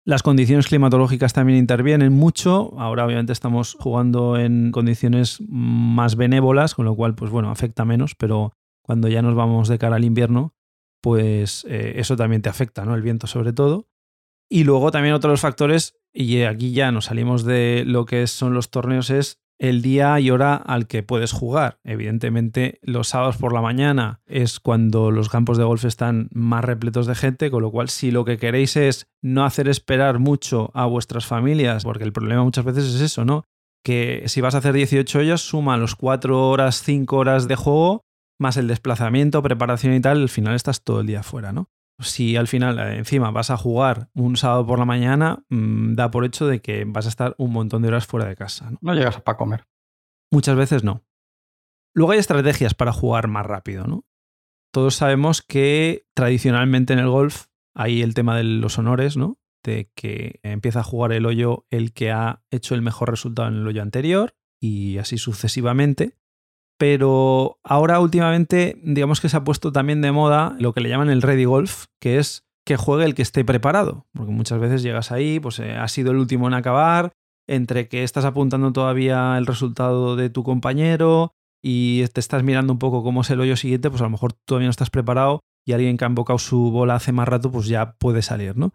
Las 0.06 0.22
condiciones 0.22 0.66
climatológicas 0.66 1.34
también 1.34 1.58
intervienen 1.58 2.12
mucho. 2.12 2.72
Ahora 2.78 3.04
obviamente 3.04 3.32
estamos 3.32 3.76
jugando 3.78 4.38
en 4.38 4.72
condiciones 4.72 5.42
más 5.48 6.16
benévolas, 6.16 6.74
con 6.74 6.86
lo 6.86 6.96
cual, 6.96 7.14
pues 7.14 7.30
bueno, 7.30 7.50
afecta 7.50 7.84
menos, 7.84 8.14
pero 8.14 8.52
cuando 8.82 9.08
ya 9.08 9.20
nos 9.20 9.34
vamos 9.34 9.68
de 9.68 9.78
cara 9.78 9.96
al 9.96 10.04
invierno, 10.04 10.54
pues 11.02 11.66
eh, 11.68 11.94
eso 11.96 12.16
también 12.16 12.42
te 12.42 12.48
afecta, 12.48 12.84
¿no? 12.84 12.94
El 12.94 13.02
viento 13.02 13.26
sobre 13.26 13.52
todo. 13.52 13.88
Y 14.48 14.64
luego 14.64 14.90
también 14.90 15.14
otros 15.14 15.40
factores, 15.40 16.00
y 16.12 16.42
aquí 16.42 16.72
ya 16.72 16.90
nos 16.90 17.04
salimos 17.06 17.44
de 17.44 17.84
lo 17.86 18.04
que 18.06 18.26
son 18.26 18.54
los 18.54 18.70
torneos, 18.70 19.10
es 19.10 19.38
el 19.60 19.82
día 19.82 20.18
y 20.18 20.30
hora 20.30 20.56
al 20.56 20.86
que 20.86 21.02
puedes 21.02 21.32
jugar. 21.32 21.78
Evidentemente, 21.84 22.80
los 22.82 23.08
sábados 23.08 23.36
por 23.36 23.52
la 23.52 23.60
mañana 23.60 24.22
es 24.26 24.58
cuando 24.58 25.10
los 25.10 25.28
campos 25.28 25.58
de 25.58 25.64
golf 25.64 25.84
están 25.84 26.30
más 26.32 26.64
repletos 26.64 27.06
de 27.06 27.14
gente, 27.14 27.50
con 27.50 27.62
lo 27.62 27.70
cual 27.70 27.90
si 27.90 28.10
lo 28.10 28.24
que 28.24 28.38
queréis 28.38 28.76
es 28.76 29.06
no 29.20 29.44
hacer 29.44 29.68
esperar 29.68 30.18
mucho 30.18 30.70
a 30.72 30.86
vuestras 30.86 31.26
familias, 31.26 31.84
porque 31.84 32.04
el 32.04 32.12
problema 32.12 32.42
muchas 32.42 32.64
veces 32.64 32.86
es 32.94 33.02
eso, 33.02 33.26
¿no? 33.26 33.44
Que 33.84 34.24
si 34.26 34.40
vas 34.40 34.54
a 34.54 34.58
hacer 34.58 34.72
18 34.72 35.18
hoyos, 35.18 35.42
suma 35.42 35.76
los 35.76 35.94
4 35.94 36.48
horas, 36.48 36.82
5 36.82 37.16
horas 37.16 37.46
de 37.46 37.56
juego, 37.56 38.00
más 38.38 38.56
el 38.56 38.66
desplazamiento, 38.66 39.42
preparación 39.42 39.92
y 39.92 40.00
tal, 40.00 40.22
al 40.22 40.28
final 40.30 40.54
estás 40.54 40.82
todo 40.82 41.02
el 41.02 41.06
día 41.06 41.22
fuera, 41.22 41.52
¿no? 41.52 41.68
Si 42.00 42.36
al 42.36 42.48
final 42.48 42.78
eh, 42.78 42.98
encima 42.98 43.30
vas 43.30 43.50
a 43.50 43.56
jugar 43.56 44.10
un 44.14 44.36
sábado 44.36 44.66
por 44.66 44.78
la 44.78 44.84
mañana, 44.84 45.44
mm, 45.48 45.94
da 45.94 46.10
por 46.10 46.24
hecho 46.24 46.46
de 46.46 46.60
que 46.60 46.84
vas 46.86 47.06
a 47.06 47.08
estar 47.08 47.34
un 47.38 47.52
montón 47.52 47.82
de 47.82 47.88
horas 47.88 48.06
fuera 48.06 48.26
de 48.26 48.36
casa. 48.36 48.72
No, 48.80 48.94
llegas 48.94 49.20
para 49.20 49.36
comer. 49.36 49.66
Muchas 50.30 50.56
veces 50.56 50.84
no. 50.84 51.04
Luego 51.94 52.12
hay 52.12 52.18
estrategias 52.18 52.74
para 52.74 52.92
jugar 52.92 53.28
más 53.28 53.46
rápido, 53.46 53.86
¿no? 53.86 54.04
Todos 54.72 54.94
sabemos 54.94 55.42
que 55.42 56.06
tradicionalmente 56.14 56.92
en 56.92 57.00
el 57.00 57.08
golf 57.08 57.46
hay 57.74 58.02
el 58.02 58.14
tema 58.14 58.36
de 58.36 58.44
los 58.44 58.78
honores, 58.78 59.16
¿no? 59.16 59.40
De 59.64 59.90
que 59.94 60.38
empieza 60.42 60.80
a 60.80 60.84
jugar 60.84 61.12
el 61.12 61.26
hoyo 61.26 61.66
el 61.70 61.92
que 61.92 62.12
ha 62.12 62.42
hecho 62.50 62.74
el 62.74 62.82
mejor 62.82 63.10
resultado 63.10 63.48
en 63.48 63.54
el 63.56 63.66
hoyo 63.66 63.82
anterior 63.82 64.34
y 64.60 64.98
así 64.98 65.18
sucesivamente 65.18 66.16
pero 66.80 67.58
ahora 67.62 68.00
últimamente 68.00 68.80
digamos 68.82 69.20
que 69.20 69.28
se 69.28 69.36
ha 69.36 69.44
puesto 69.44 69.70
también 69.70 70.00
de 70.00 70.12
moda 70.12 70.56
lo 70.58 70.72
que 70.72 70.80
le 70.80 70.88
llaman 70.88 71.10
el 71.10 71.20
ready 71.20 71.44
golf, 71.44 71.84
que 72.00 72.16
es 72.18 72.46
que 72.66 72.78
juegue 72.78 73.04
el 73.04 73.14
que 73.14 73.20
esté 73.20 73.44
preparado, 73.44 74.06
porque 74.14 74.32
muchas 74.32 74.58
veces 74.60 74.82
llegas 74.82 75.12
ahí, 75.12 75.40
pues 75.40 75.58
eh, 75.58 75.76
has 75.76 75.92
sido 75.92 76.10
el 76.10 76.16
último 76.16 76.48
en 76.48 76.54
acabar, 76.54 77.12
entre 77.46 77.86
que 77.88 78.02
estás 78.02 78.24
apuntando 78.24 78.72
todavía 78.72 79.36
el 79.36 79.44
resultado 79.44 80.16
de 80.16 80.30
tu 80.30 80.42
compañero 80.42 81.32
y 81.62 82.06
te 82.14 82.20
estás 82.20 82.42
mirando 82.44 82.72
un 82.72 82.78
poco 82.78 83.02
cómo 83.02 83.20
es 83.20 83.28
el 83.28 83.40
hoyo 83.40 83.56
siguiente, 83.56 83.90
pues 83.90 84.00
a 84.00 84.04
lo 84.04 84.10
mejor 84.10 84.32
todavía 84.46 84.68
no 84.68 84.70
estás 84.70 84.88
preparado 84.88 85.40
y 85.66 85.72
alguien 85.72 85.98
que 85.98 86.06
ha 86.06 86.08
invocado 86.08 86.38
su 86.38 86.70
bola 86.70 86.94
hace 86.94 87.12
más 87.12 87.28
rato, 87.28 87.50
pues 87.50 87.66
ya 87.66 87.92
puede 87.98 88.22
salir, 88.22 88.56
¿no? 88.56 88.72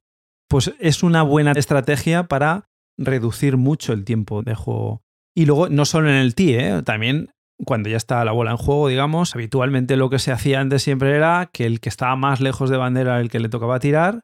Pues 0.47 0.75
es 0.79 1.01
una 1.01 1.23
buena 1.23 1.53
estrategia 1.53 2.27
para 2.27 2.67
reducir 2.99 3.57
mucho 3.57 3.93
el 3.93 4.05
tiempo 4.05 4.43
de 4.43 4.53
juego. 4.53 5.01
Y 5.35 5.47
luego, 5.47 5.69
no 5.69 5.85
solo 5.85 6.09
en 6.09 6.15
el 6.15 6.35
tee, 6.35 6.59
¿eh? 6.59 6.83
también 6.83 7.31
cuando 7.63 7.89
ya 7.89 7.97
está 7.97 8.23
la 8.25 8.31
bola 8.31 8.51
en 8.51 8.57
juego, 8.57 8.87
digamos, 8.87 9.35
habitualmente 9.35 9.95
lo 9.95 10.09
que 10.09 10.19
se 10.19 10.31
hacía 10.31 10.59
antes 10.59 10.83
siempre 10.83 11.15
era 11.15 11.49
que 11.51 11.65
el 11.65 11.79
que 11.79 11.89
estaba 11.89 12.15
más 12.15 12.41
lejos 12.41 12.69
de 12.69 12.77
bandera 12.77 13.13
era 13.13 13.21
el 13.21 13.29
que 13.29 13.39
le 13.39 13.49
tocaba 13.49 13.79
tirar, 13.79 14.21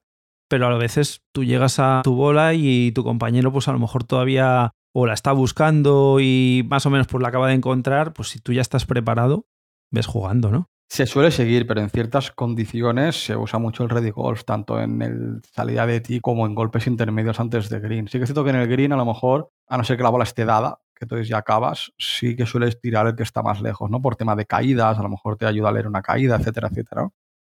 pero 0.49 0.67
a 0.67 0.77
veces 0.77 1.21
tú 1.31 1.43
llegas 1.43 1.79
a 1.79 2.01
tu 2.03 2.15
bola 2.15 2.53
y 2.53 2.91
tu 2.91 3.03
compañero 3.03 3.51
pues 3.51 3.67
a 3.67 3.71
lo 3.71 3.79
mejor 3.79 4.03
todavía 4.03 4.71
o 4.93 5.05
la 5.05 5.13
está 5.13 5.31
buscando 5.31 6.17
y 6.19 6.67
más 6.69 6.85
o 6.85 6.89
menos 6.89 7.07
pues 7.07 7.21
la 7.21 7.29
acaba 7.29 7.47
de 7.47 7.53
encontrar, 7.53 8.13
pues 8.13 8.29
si 8.29 8.39
tú 8.39 8.51
ya 8.51 8.61
estás 8.61 8.85
preparado, 8.85 9.45
ves 9.91 10.07
jugando, 10.07 10.51
¿no? 10.51 10.69
Se 10.89 11.05
suele 11.05 11.31
seguir, 11.31 11.67
pero 11.67 11.79
en 11.79 11.89
ciertas 11.89 12.31
condiciones 12.31 13.15
se 13.15 13.37
usa 13.37 13.59
mucho 13.59 13.83
el 13.83 13.89
ready 13.89 14.09
golf, 14.09 14.43
tanto 14.43 14.77
en 14.81 15.01
el 15.01 15.41
salida 15.53 15.87
de 15.87 16.01
ti 16.01 16.19
como 16.19 16.45
en 16.45 16.53
golpes 16.53 16.85
intermedios 16.85 17.39
antes 17.39 17.69
de 17.69 17.79
green. 17.79 18.09
Sí 18.09 18.17
que 18.17 18.25
es 18.25 18.27
cierto 18.27 18.43
que 18.43 18.49
en 18.49 18.57
el 18.57 18.67
green 18.67 18.91
a 18.91 18.97
lo 18.97 19.05
mejor, 19.05 19.51
a 19.69 19.77
no 19.77 19.85
ser 19.85 19.95
que 19.95 20.03
la 20.03 20.09
bola 20.09 20.25
esté 20.25 20.43
dada, 20.43 20.81
que 21.01 21.05
entonces 21.05 21.27
ya 21.27 21.39
acabas, 21.39 21.91
sí 21.97 22.35
que 22.35 22.45
sueles 22.45 22.79
tirar 22.79 23.07
el 23.07 23.15
que 23.15 23.23
está 23.23 23.41
más 23.41 23.59
lejos, 23.59 23.89
¿no? 23.89 23.99
Por 23.99 24.15
tema 24.15 24.35
de 24.35 24.45
caídas, 24.45 24.99
a 24.99 25.01
lo 25.01 25.09
mejor 25.09 25.35
te 25.35 25.47
ayuda 25.47 25.69
a 25.69 25.71
leer 25.71 25.87
una 25.87 26.03
caída, 26.03 26.35
etcétera, 26.35 26.67
etcétera. 26.67 27.09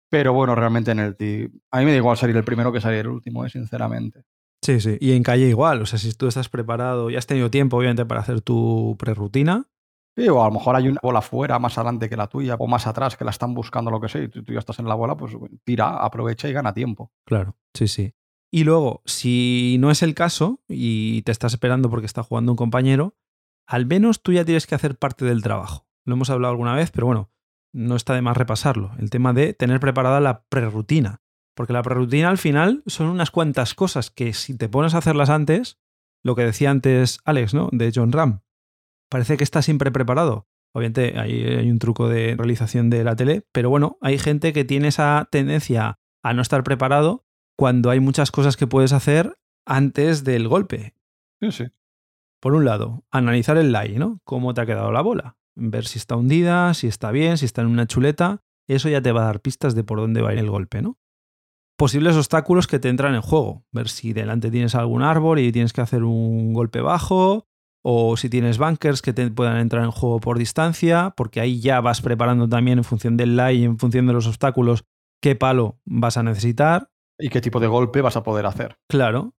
Pero 0.07 0.33
bueno, 0.33 0.53
realmente 0.53 0.91
en 0.91 0.99
el 0.99 1.51
a 1.71 1.79
mí 1.79 1.85
me 1.85 1.91
da 1.91 1.97
igual 1.97 2.15
salir 2.15 2.37
el 2.37 2.43
primero 2.43 2.71
que 2.71 2.79
salir 2.79 2.99
el 2.99 3.07
último, 3.07 3.43
¿eh? 3.43 3.49
sinceramente. 3.49 4.21
Sí, 4.63 4.79
sí. 4.79 4.99
Y 5.01 5.13
en 5.13 5.23
calle 5.23 5.47
igual. 5.47 5.81
O 5.81 5.87
sea, 5.87 5.97
si 5.97 6.13
tú 6.13 6.27
estás 6.27 6.47
preparado 6.47 7.09
y 7.09 7.15
has 7.15 7.25
tenido 7.25 7.49
tiempo, 7.49 7.77
obviamente, 7.77 8.05
para 8.05 8.21
hacer 8.21 8.41
tu 8.41 8.95
prerrutina. 8.99 9.65
Sí, 10.15 10.29
o 10.29 10.43
a 10.43 10.45
lo 10.45 10.53
mejor 10.53 10.75
hay 10.75 10.89
una 10.89 10.99
bola 11.01 11.21
fuera 11.23 11.57
más 11.57 11.75
adelante 11.79 12.07
que 12.07 12.17
la 12.17 12.27
tuya 12.27 12.55
o 12.59 12.67
más 12.67 12.85
atrás 12.85 13.17
que 13.17 13.25
la 13.25 13.31
están 13.31 13.55
buscando 13.55 13.89
lo 13.89 13.99
que 13.99 14.09
sea 14.09 14.21
y 14.21 14.27
tú, 14.27 14.43
ya 14.43 14.59
estás 14.59 14.77
en 14.77 14.85
la 14.85 14.93
bola, 14.93 15.17
pues 15.17 15.35
tira, 15.63 15.97
aprovecha 15.97 16.47
y 16.47 16.53
gana 16.53 16.71
tiempo. 16.71 17.11
Claro, 17.25 17.55
sí, 17.73 17.87
sí. 17.87 18.13
Y 18.51 18.63
luego, 18.63 19.01
si 19.05 19.77
no 19.79 19.91
es 19.91 20.01
el 20.01 20.15
caso 20.15 20.59
y 20.67 21.21
te 21.21 21.31
estás 21.31 21.53
esperando 21.53 21.89
porque 21.89 22.07
está 22.07 22.23
jugando 22.23 22.51
un 22.51 22.55
compañero, 22.55 23.15
al 23.69 23.85
menos 23.85 24.23
tú 24.23 24.33
ya 24.33 24.43
tienes 24.43 24.65
que 24.65 24.73
hacer 24.73 24.97
parte 24.97 25.25
del 25.25 25.43
trabajo. 25.43 25.87
Lo 26.03 26.15
hemos 26.15 26.31
hablado 26.31 26.51
alguna 26.51 26.73
vez, 26.73 26.89
pero 26.89 27.05
bueno, 27.05 27.29
no 27.71 27.95
está 27.95 28.15
de 28.15 28.23
más 28.23 28.35
repasarlo. 28.35 28.93
El 28.97 29.11
tema 29.11 29.31
de 29.31 29.53
tener 29.53 29.79
preparada 29.79 30.19
la 30.19 30.41
prerrutina. 30.49 31.21
Porque 31.53 31.73
la 31.73 31.83
prerrutina 31.83 32.29
al 32.29 32.39
final 32.39 32.81
son 32.87 33.07
unas 33.07 33.29
cuantas 33.29 33.75
cosas 33.75 34.09
que 34.09 34.33
si 34.33 34.57
te 34.57 34.69
pones 34.69 34.95
a 34.95 34.97
hacerlas 34.97 35.29
antes, 35.29 35.77
lo 36.23 36.35
que 36.35 36.45
decía 36.45 36.71
antes 36.71 37.19
Alex, 37.25 37.53
¿no? 37.53 37.69
De 37.71 37.91
John 37.93 38.11
Ram, 38.11 38.41
parece 39.07 39.37
que 39.37 39.43
está 39.43 39.61
siempre 39.61 39.91
preparado. 39.91 40.47
Obviamente 40.73 41.19
ahí 41.19 41.43
hay 41.43 41.69
un 41.69 41.77
truco 41.77 42.09
de 42.09 42.35
realización 42.35 42.89
de 42.89 43.03
la 43.03 43.15
tele, 43.15 43.45
pero 43.51 43.69
bueno, 43.69 43.99
hay 44.01 44.17
gente 44.17 44.51
que 44.51 44.65
tiene 44.65 44.87
esa 44.87 45.27
tendencia 45.31 45.99
a 46.23 46.33
no 46.33 46.41
estar 46.41 46.63
preparado 46.63 47.23
cuando 47.55 47.91
hay 47.91 47.99
muchas 47.99 48.31
cosas 48.31 48.57
que 48.57 48.65
puedes 48.65 48.93
hacer 48.93 49.37
antes 49.63 50.23
del 50.23 50.47
golpe. 50.47 50.95
Sí, 51.39 51.51
sí. 51.51 51.65
Por 52.39 52.53
un 52.53 52.65
lado, 52.65 53.03
analizar 53.11 53.57
el 53.57 53.71
lie, 53.71 53.99
¿no? 53.99 54.19
Cómo 54.23 54.53
te 54.53 54.61
ha 54.61 54.65
quedado 54.65 54.91
la 54.91 55.01
bola. 55.01 55.37
Ver 55.55 55.85
si 55.85 55.99
está 55.99 56.15
hundida, 56.15 56.73
si 56.73 56.87
está 56.87 57.11
bien, 57.11 57.37
si 57.37 57.45
está 57.45 57.61
en 57.61 57.67
una 57.67 57.87
chuleta. 57.87 58.41
Eso 58.67 58.87
ya 58.87 59.01
te 59.01 59.11
va 59.11 59.23
a 59.23 59.25
dar 59.25 59.41
pistas 59.41 59.75
de 59.75 59.83
por 59.83 59.99
dónde 59.99 60.21
va 60.21 60.29
a 60.29 60.33
ir 60.33 60.39
el 60.39 60.49
golpe, 60.49 60.81
¿no? 60.81 60.97
posibles 61.79 62.17
obstáculos 62.17 62.67
que 62.67 62.77
te 62.77 62.89
entran 62.89 63.15
en 63.15 63.21
juego. 63.21 63.63
Ver 63.71 63.87
si 63.87 64.11
delante 64.11 64.51
tienes 64.51 64.75
algún 64.75 65.01
árbol 65.01 65.39
y 65.39 65.51
tienes 65.53 65.71
que 65.71 65.79
hacer 65.79 66.03
un 66.03 66.53
golpe 66.53 66.81
bajo, 66.81 67.47
o 67.81 68.17
si 68.17 68.29
tienes 68.29 68.57
bunkers 68.57 69.01
que 69.01 69.13
te 69.13 69.31
puedan 69.31 69.57
entrar 69.57 69.85
en 69.85 69.91
juego 69.91 70.19
por 70.19 70.37
distancia, 70.37 71.13
porque 71.15 71.39
ahí 71.39 71.61
ya 71.61 71.79
vas 71.79 72.01
preparando 72.01 72.49
también 72.49 72.79
en 72.79 72.83
función 72.83 73.15
del 73.15 73.37
lie 73.37 73.53
y 73.53 73.63
en 73.63 73.79
función 73.79 74.05
de 74.05 74.13
los 74.13 74.27
obstáculos 74.27 74.83
qué 75.21 75.35
palo 75.35 75.79
vas 75.85 76.17
a 76.17 76.23
necesitar. 76.23 76.91
Y 77.17 77.29
qué 77.29 77.39
tipo 77.39 77.61
de 77.61 77.67
golpe 77.67 78.01
vas 78.01 78.17
a 78.17 78.23
poder 78.23 78.45
hacer. 78.45 78.77
Claro. 78.89 79.33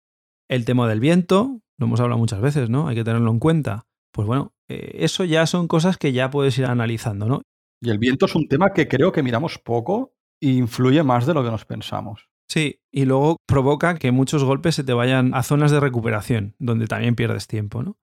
El 0.51 0.65
tema 0.65 0.89
del 0.89 0.99
viento, 0.99 1.61
lo 1.79 1.87
hemos 1.87 2.01
hablado 2.01 2.19
muchas 2.19 2.41
veces, 2.41 2.69
¿no? 2.69 2.89
Hay 2.89 2.97
que 2.97 3.05
tenerlo 3.05 3.31
en 3.31 3.39
cuenta. 3.39 3.87
Pues 4.13 4.27
bueno, 4.27 4.53
eh, 4.69 4.97
eso 4.97 5.23
ya 5.23 5.47
son 5.47 5.69
cosas 5.69 5.97
que 5.97 6.13
ya 6.13 6.29
puedes 6.29 6.59
ir 6.59 6.65
analizando, 6.65 7.27
¿no? 7.27 7.43
Y 7.81 7.91
el 7.91 7.99
viento 7.99 8.27
es 8.27 8.35
un 8.35 8.49
tema 8.49 8.73
que 8.73 8.89
creo 8.89 9.13
que 9.13 9.23
miramos 9.23 9.59
poco 9.59 10.13
e 10.43 10.49
influye 10.49 11.05
más 11.05 11.25
de 11.25 11.35
lo 11.35 11.45
que 11.45 11.53
nos 11.53 11.67
pensamos. 11.67 12.31
Sí, 12.49 12.81
y 12.91 13.05
luego 13.05 13.37
provoca 13.47 13.95
que 13.95 14.11
muchos 14.11 14.43
golpes 14.43 14.75
se 14.75 14.83
te 14.83 14.93
vayan 14.93 15.35
a 15.35 15.45
zonas 15.45 15.71
de 15.71 15.79
recuperación, 15.79 16.57
donde 16.59 16.89
también 16.89 17.15
pierdes 17.15 17.47
tiempo, 17.47 17.85
¿no? 17.85 17.97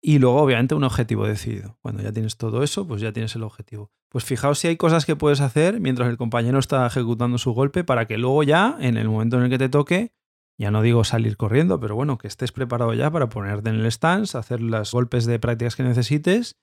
Y 0.00 0.20
luego, 0.20 0.40
obviamente, 0.40 0.76
un 0.76 0.84
objetivo 0.84 1.26
decidido. 1.26 1.78
Cuando 1.82 2.04
ya 2.04 2.12
tienes 2.12 2.36
todo 2.36 2.62
eso, 2.62 2.86
pues 2.86 3.02
ya 3.02 3.12
tienes 3.12 3.34
el 3.34 3.42
objetivo. 3.42 3.90
Pues 4.08 4.24
fijaos 4.24 4.60
si 4.60 4.68
hay 4.68 4.76
cosas 4.76 5.04
que 5.04 5.16
puedes 5.16 5.40
hacer 5.40 5.80
mientras 5.80 6.08
el 6.08 6.16
compañero 6.16 6.60
está 6.60 6.86
ejecutando 6.86 7.38
su 7.38 7.54
golpe 7.54 7.82
para 7.82 8.06
que 8.06 8.18
luego 8.18 8.44
ya, 8.44 8.76
en 8.78 8.96
el 8.96 9.08
momento 9.08 9.36
en 9.38 9.42
el 9.42 9.50
que 9.50 9.58
te 9.58 9.68
toque, 9.68 10.12
ya 10.58 10.70
no 10.70 10.82
digo 10.82 11.04
salir 11.04 11.36
corriendo, 11.36 11.78
pero 11.78 11.94
bueno, 11.94 12.18
que 12.18 12.26
estés 12.26 12.50
preparado 12.52 12.92
ya 12.92 13.10
para 13.10 13.28
ponerte 13.28 13.70
en 13.70 13.76
el 13.76 13.90
stance, 13.92 14.36
hacer 14.36 14.60
los 14.60 14.92
golpes 14.92 15.24
de 15.24 15.38
prácticas 15.38 15.76
que 15.76 15.84
necesites 15.84 16.58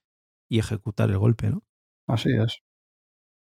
y 0.49 0.59
ejecutar 0.59 1.09
el 1.09 1.17
golpe, 1.17 1.49
¿no? 1.49 1.63
Así 2.07 2.29
es. 2.31 2.61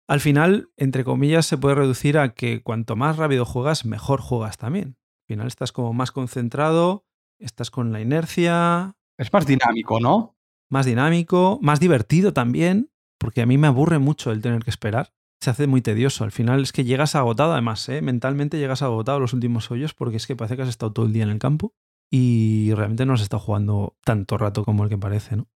Al 0.07 0.19
final, 0.19 0.71
entre 0.75 1.03
comillas, 1.03 1.45
se 1.45 1.57
puede 1.59 1.75
reducir 1.75 2.17
a 2.17 2.33
que 2.33 2.63
cuanto 2.63 2.95
más 2.95 3.17
rápido 3.17 3.45
juegas, 3.45 3.85
mejor 3.85 4.21
juegas 4.21 4.57
también. 4.57 4.97
Al 4.97 5.27
final 5.27 5.47
estás 5.47 5.71
como 5.71 5.93
más 5.93 6.11
concentrado, 6.11 7.05
estás 7.37 7.69
con 7.69 7.93
la 7.93 8.01
inercia. 8.01 8.95
Es 9.19 9.31
más 9.31 9.45
dinámico, 9.45 9.99
¿no? 9.99 10.35
Más 10.67 10.87
dinámico, 10.87 11.59
más 11.61 11.79
divertido 11.79 12.33
también, 12.33 12.91
porque 13.19 13.43
a 13.43 13.45
mí 13.45 13.59
me 13.59 13.67
aburre 13.67 13.99
mucho 13.99 14.31
el 14.31 14.41
tener 14.41 14.63
que 14.63 14.71
esperar. 14.71 15.13
Se 15.41 15.49
hace 15.49 15.67
muy 15.67 15.81
tedioso. 15.81 16.23
Al 16.23 16.31
final 16.31 16.61
es 16.61 16.71
que 16.71 16.83
llegas 16.83 17.15
agotado, 17.15 17.53
además, 17.53 17.87
¿eh? 17.89 18.01
mentalmente 18.01 18.57
llegas 18.57 18.81
agotado 18.81 19.19
los 19.19 19.33
últimos 19.33 19.71
hoyos 19.71 19.93
porque 19.93 20.17
es 20.17 20.27
que 20.27 20.35
parece 20.35 20.55
que 20.55 20.63
has 20.63 20.69
estado 20.69 20.93
todo 20.93 21.05
el 21.05 21.13
día 21.13 21.23
en 21.23 21.29
el 21.29 21.39
campo 21.39 21.73
y 22.11 22.73
realmente 22.73 23.05
no 23.05 23.13
has 23.13 23.21
estado 23.21 23.41
jugando 23.41 23.97
tanto 24.03 24.37
rato 24.37 24.65
como 24.65 24.83
el 24.83 24.89
que 24.89 24.97
parece, 24.97 25.37
¿no? 25.37 25.47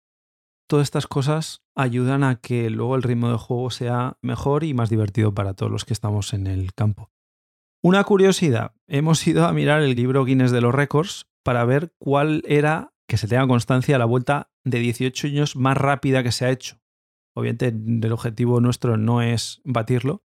todas 0.72 0.86
estas 0.86 1.06
cosas 1.06 1.62
ayudan 1.74 2.24
a 2.24 2.36
que 2.36 2.70
luego 2.70 2.96
el 2.96 3.02
ritmo 3.02 3.30
de 3.30 3.36
juego 3.36 3.70
sea 3.70 4.16
mejor 4.22 4.64
y 4.64 4.72
más 4.72 4.88
divertido 4.88 5.34
para 5.34 5.52
todos 5.52 5.70
los 5.70 5.84
que 5.84 5.92
estamos 5.92 6.32
en 6.32 6.46
el 6.46 6.72
campo. 6.72 7.10
Una 7.82 8.04
curiosidad, 8.04 8.72
hemos 8.86 9.26
ido 9.26 9.44
a 9.44 9.52
mirar 9.52 9.82
el 9.82 9.94
libro 9.94 10.24
Guinness 10.24 10.50
de 10.50 10.62
los 10.62 10.74
récords 10.74 11.26
para 11.42 11.66
ver 11.66 11.92
cuál 11.98 12.42
era, 12.46 12.94
que 13.06 13.18
se 13.18 13.28
tenga 13.28 13.46
constancia, 13.46 13.98
la 13.98 14.06
vuelta 14.06 14.50
de 14.64 14.78
18 14.78 15.26
años 15.26 15.56
más 15.56 15.76
rápida 15.76 16.22
que 16.22 16.32
se 16.32 16.46
ha 16.46 16.50
hecho. 16.50 16.78
Obviamente 17.34 17.68
el 17.68 18.12
objetivo 18.12 18.60
nuestro 18.60 18.96
no 18.96 19.22
es 19.22 19.60
batirlo. 19.64 20.22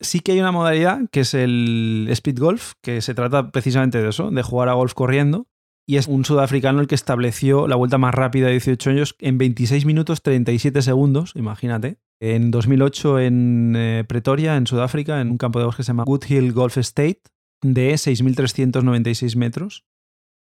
Sí 0.00 0.20
que 0.20 0.32
hay 0.32 0.40
una 0.40 0.52
modalidad 0.52 1.00
que 1.10 1.20
es 1.20 1.34
el 1.34 2.06
speed 2.10 2.38
golf, 2.38 2.72
que 2.82 3.02
se 3.02 3.14
trata 3.14 3.50
precisamente 3.50 4.00
de 4.00 4.08
eso, 4.08 4.30
de 4.30 4.42
jugar 4.42 4.68
a 4.68 4.74
golf 4.74 4.94
corriendo, 4.94 5.46
y 5.86 5.96
es 5.96 6.06
un 6.06 6.24
sudafricano 6.24 6.80
el 6.80 6.86
que 6.86 6.94
estableció 6.94 7.66
la 7.66 7.76
vuelta 7.76 7.98
más 7.98 8.14
rápida 8.14 8.46
de 8.46 8.52
18 8.52 8.90
años 8.90 9.16
en 9.18 9.38
26 9.38 9.84
minutos 9.86 10.22
37 10.22 10.82
segundos, 10.82 11.32
imagínate. 11.34 11.98
En 12.20 12.50
2008 12.50 13.18
en 13.18 13.74
eh, 13.76 14.04
Pretoria, 14.06 14.56
en 14.56 14.66
Sudáfrica, 14.66 15.20
en 15.20 15.30
un 15.30 15.38
campo 15.38 15.58
de 15.58 15.64
golf 15.64 15.76
que 15.76 15.82
se 15.82 15.88
llama 15.88 16.04
Woodhill 16.04 16.52
Golf 16.52 16.78
State, 16.78 17.22
de 17.62 17.92
6.396 17.94 19.36
metros, 19.36 19.84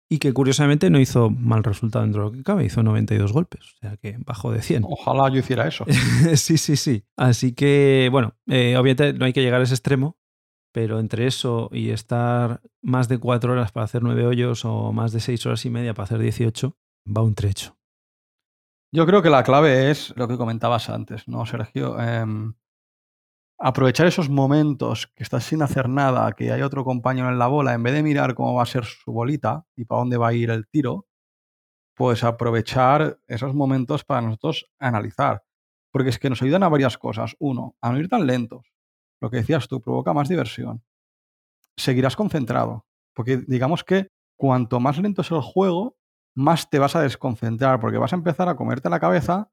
y 0.09 0.19
que 0.19 0.33
curiosamente 0.33 0.91
no 0.91 1.01
hizo 1.01 1.31
mal 1.31 1.65
resultado 1.65 2.05
dentro 2.05 2.25
de 2.25 2.31
lo 2.31 2.37
que 2.37 2.43
cabe, 2.43 2.65
hizo 2.65 2.83
92 2.83 3.33
golpes, 3.33 3.75
o 3.75 3.79
sea 3.81 3.97
que 3.97 4.17
bajó 4.25 4.53
de 4.53 4.63
100. 4.63 4.85
Ojalá 4.85 5.29
yo 5.31 5.39
hiciera 5.39 5.67
eso. 5.67 5.85
sí, 6.37 6.59
sí, 6.59 6.77
sí. 6.77 7.05
Así 7.17 7.53
que, 7.53 8.09
bueno, 8.13 8.35
eh, 8.47 8.77
obviamente 8.77 9.13
no 9.13 9.25
hay 9.25 9.33
que 9.33 9.43
llegar 9.43 9.61
a 9.61 9.65
ese 9.65 9.75
extremo, 9.75 10.17
pero 10.73 11.01
entre 11.01 11.27
eso 11.27 11.71
y 11.73 11.91
estar 11.91 12.61
más 12.83 13.09
de 13.09 13.19
cuatro 13.19 13.53
horas 13.53 13.73
para 13.73 13.85
hacer 13.85 14.03
nueve 14.03 14.27
hoyos 14.27 14.65
o 14.65 14.93
más 14.93 15.13
de 15.13 15.21
seis 15.21 15.45
horas 15.47 15.65
y 15.65 15.71
media 15.71 15.95
para 15.95 16.05
hacer 16.05 16.19
18, 16.19 16.77
va 17.17 17.23
un 17.23 17.35
trecho. 17.35 17.77
Yo 18.93 19.07
creo 19.07 19.23
que 19.23 19.31
la 19.31 19.43
clave 19.43 19.91
es 19.91 20.15
lo 20.17 20.29
que 20.29 20.37
comentabas 20.37 20.89
antes, 20.89 21.27
¿no, 21.27 21.45
Sergio? 21.45 21.99
Em, 22.01 22.55
aprovechar 23.59 24.07
esos 24.07 24.29
momentos 24.29 25.07
que 25.15 25.23
estás 25.23 25.45
sin 25.45 25.63
hacer 25.63 25.89
nada, 25.89 26.33
que 26.33 26.53
hay 26.53 26.63
otro 26.63 26.85
compañero 26.85 27.29
en 27.29 27.39
la 27.39 27.47
bola, 27.47 27.75
en 27.75 27.83
vez 27.83 27.95
de 27.95 28.03
mirar 28.03 28.35
cómo 28.35 28.55
va 28.55 28.63
a 28.63 28.67
ser 28.67 28.85
su 28.85 29.13
bolita 29.13 29.65
y 29.77 29.85
para 29.85 30.01
dónde 30.01 30.17
va 30.17 30.29
a 30.29 30.33
ir 30.33 30.51
el 30.51 30.69
tiro, 30.69 31.07
pues 31.95 32.25
aprovechar 32.25 33.19
esos 33.27 33.55
momentos 33.55 34.05
para 34.05 34.21
nosotros 34.21 34.69
analizar. 34.79 35.43
Porque 35.91 36.11
es 36.11 36.19
que 36.19 36.29
nos 36.29 36.43
ayudan 36.43 36.63
a 36.63 36.69
varias 36.69 36.99
cosas. 36.99 37.35
Uno, 37.39 37.75
a 37.81 37.91
no 37.91 37.99
ir 37.99 38.09
tan 38.09 38.27
lentos 38.27 38.77
lo 39.21 39.31
que 39.31 39.39
decías 39.39 39.67
tú, 39.69 39.81
provoca 39.81 40.13
más 40.13 40.29
diversión. 40.29 40.83
Seguirás 41.77 42.17
concentrado, 42.17 42.87
porque 43.15 43.39
digamos 43.47 43.85
que 43.85 44.09
cuanto 44.37 44.81
más 44.81 44.99
lento 44.99 45.23
es 45.23 45.31
el 45.31 45.41
juego, 45.41 45.97
más 46.35 46.69
te 46.69 46.79
vas 46.79 46.97
a 46.97 47.01
desconcentrar, 47.01 47.81
porque 47.81 47.99
vas 47.99 48.13
a 48.13 48.17
empezar 48.17 48.49
a 48.49 48.57
comerte 48.57 48.91
la 48.91 49.01
cabeza 49.01 49.51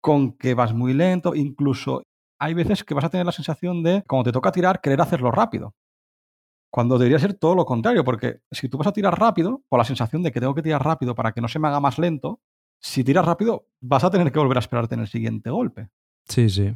con 0.00 0.36
que 0.36 0.54
vas 0.54 0.72
muy 0.72 0.94
lento, 0.94 1.34
incluso 1.34 2.02
hay 2.40 2.54
veces 2.54 2.82
que 2.82 2.94
vas 2.94 3.04
a 3.04 3.10
tener 3.10 3.26
la 3.26 3.32
sensación 3.32 3.82
de, 3.82 4.02
como 4.06 4.24
te 4.24 4.32
toca 4.32 4.50
tirar, 4.50 4.80
querer 4.80 5.00
hacerlo 5.00 5.30
rápido. 5.30 5.74
Cuando 6.72 6.98
debería 6.98 7.18
ser 7.18 7.34
todo 7.34 7.54
lo 7.54 7.66
contrario, 7.66 8.02
porque 8.02 8.40
si 8.50 8.68
tú 8.68 8.78
vas 8.78 8.86
a 8.86 8.92
tirar 8.92 9.18
rápido, 9.18 9.62
con 9.68 9.78
la 9.78 9.84
sensación 9.84 10.22
de 10.22 10.32
que 10.32 10.40
tengo 10.40 10.54
que 10.54 10.62
tirar 10.62 10.82
rápido 10.82 11.14
para 11.14 11.32
que 11.32 11.40
no 11.40 11.48
se 11.48 11.58
me 11.58 11.68
haga 11.68 11.80
más 11.80 11.98
lento, 11.98 12.40
si 12.80 13.04
tiras 13.04 13.26
rápido, 13.26 13.66
vas 13.80 14.04
a 14.04 14.10
tener 14.10 14.32
que 14.32 14.38
volver 14.38 14.56
a 14.56 14.60
esperarte 14.60 14.94
en 14.94 15.02
el 15.02 15.08
siguiente 15.08 15.50
golpe. 15.50 15.90
Sí, 16.28 16.48
sí. 16.48 16.74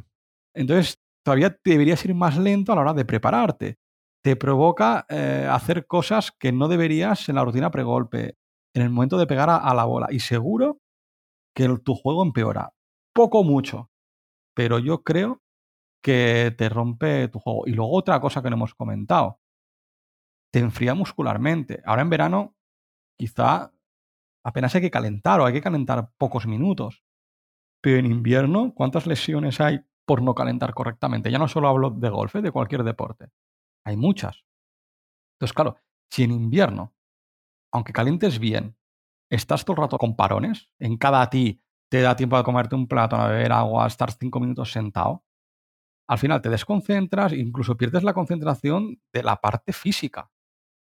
Entonces, 0.53 1.01
todavía 1.23 1.57
deberías 1.63 2.05
ir 2.05 2.13
más 2.13 2.37
lento 2.37 2.71
a 2.71 2.75
la 2.75 2.81
hora 2.81 2.93
de 2.93 3.05
prepararte. 3.05 3.79
Te 4.21 4.35
provoca 4.35 5.05
eh, 5.09 5.47
hacer 5.49 5.87
cosas 5.87 6.31
que 6.31 6.51
no 6.51 6.67
deberías 6.67 7.27
en 7.27 7.35
la 7.35 7.43
rutina 7.43 7.71
pregolpe, 7.71 8.37
en 8.75 8.83
el 8.83 8.91
momento 8.91 9.17
de 9.17 9.25
pegar 9.25 9.49
a, 9.49 9.73
la 9.73 9.85
bola. 9.85 10.07
Y 10.11 10.19
seguro 10.19 10.79
que 11.55 11.67
tu 11.83 11.95
juego 11.95 12.23
empeora. 12.23 12.73
Poco 13.13 13.43
mucho. 13.43 13.89
Pero 14.53 14.77
yo 14.77 15.03
creo 15.03 15.41
que 16.05 16.53
te 16.55 16.69
rompe 16.69 17.29
tu 17.29 17.39
juego. 17.39 17.63
Y 17.65 17.71
luego 17.71 17.91
otra 17.91 18.21
cosa 18.21 18.43
que 18.43 18.51
no 18.51 18.57
hemos 18.57 18.75
comentado. 18.75 19.39
Te 20.53 20.59
enfría 20.59 20.93
muscularmente. 20.93 21.81
Ahora 21.83 22.03
en 22.03 22.11
verano, 22.11 22.55
quizá 23.17 23.73
apenas 24.43 24.75
hay 24.75 24.81
que 24.81 24.91
calentar 24.91 25.39
o 25.39 25.45
hay 25.45 25.53
que 25.53 25.61
calentar 25.61 26.11
pocos 26.17 26.45
minutos. 26.45 27.03
Pero 27.81 27.97
en 27.97 28.05
invierno, 28.05 28.73
¿cuántas 28.75 29.07
lesiones 29.07 29.59
hay 29.59 29.83
por 30.05 30.21
no 30.21 30.35
calentar 30.35 30.73
correctamente. 30.73 31.31
Ya 31.31 31.39
no 31.39 31.47
solo 31.47 31.67
hablo 31.67 31.89
de 31.89 32.09
golf, 32.09 32.35
¿eh? 32.35 32.41
de 32.41 32.51
cualquier 32.51 32.83
deporte. 32.83 33.31
Hay 33.83 33.97
muchas. 33.97 34.45
Entonces, 35.35 35.53
claro, 35.53 35.77
si 36.11 36.23
en 36.23 36.31
invierno, 36.31 36.93
aunque 37.73 37.93
calientes 37.93 38.39
bien, 38.39 38.77
estás 39.29 39.65
todo 39.65 39.75
el 39.75 39.81
rato 39.81 39.97
con 39.97 40.15
parones, 40.15 40.69
en 40.79 40.97
cada 40.97 41.29
ti 41.29 41.61
te 41.89 42.01
da 42.01 42.15
tiempo 42.15 42.37
de 42.37 42.43
comerte 42.43 42.75
un 42.75 42.87
plato, 42.87 43.15
a 43.15 43.27
beber 43.27 43.51
agua, 43.51 43.87
estar 43.87 44.11
cinco 44.11 44.39
minutos 44.39 44.71
sentado, 44.71 45.24
al 46.07 46.17
final 46.17 46.41
te 46.41 46.49
desconcentras 46.49 47.33
incluso 47.33 47.77
pierdes 47.77 48.03
la 48.03 48.13
concentración 48.13 48.99
de 49.13 49.23
la 49.23 49.37
parte 49.37 49.73
física. 49.73 50.31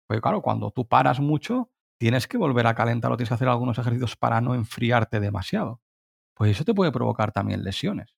Porque 0.06 0.20
claro, 0.20 0.42
cuando 0.42 0.70
tú 0.70 0.86
paras 0.86 1.20
mucho, 1.20 1.70
tienes 1.98 2.26
que 2.26 2.38
volver 2.38 2.66
a 2.66 2.74
calentar 2.74 3.12
o 3.12 3.16
tienes 3.16 3.28
que 3.28 3.34
hacer 3.34 3.48
algunos 3.48 3.78
ejercicios 3.78 4.16
para 4.16 4.40
no 4.40 4.54
enfriarte 4.54 5.20
demasiado. 5.20 5.80
Pues 6.34 6.50
eso 6.50 6.64
te 6.64 6.74
puede 6.74 6.92
provocar 6.92 7.32
también 7.32 7.62
lesiones. 7.62 8.16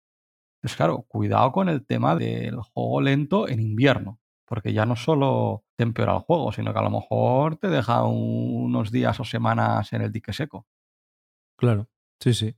Entonces, 0.63 0.77
claro, 0.77 1.03
cuidado 1.03 1.53
con 1.53 1.69
el 1.69 1.85
tema 1.85 2.17
del 2.17 2.59
juego 2.61 3.03
lento 3.03 3.49
en 3.49 3.61
invierno, 3.61 4.19
porque 4.47 4.73
ya 4.73 4.87
no 4.87 4.97
solo 4.97 5.63
te 5.77 5.83
empeora 5.83 6.15
el 6.15 6.21
juego, 6.21 6.53
sino 6.53 6.73
que 6.73 6.79
a 6.79 6.83
lo 6.83 6.91
mejor 6.91 7.57
te 7.57 7.69
deja 7.69 8.03
unos 8.05 8.91
días 8.91 9.21
o 9.21 9.25
semanas 9.25 9.93
en 9.93 10.01
el 10.01 10.11
dique 10.11 10.33
seco. 10.33 10.67
Claro, 11.59 11.91
sí, 12.19 12.33
sí. 12.33 12.57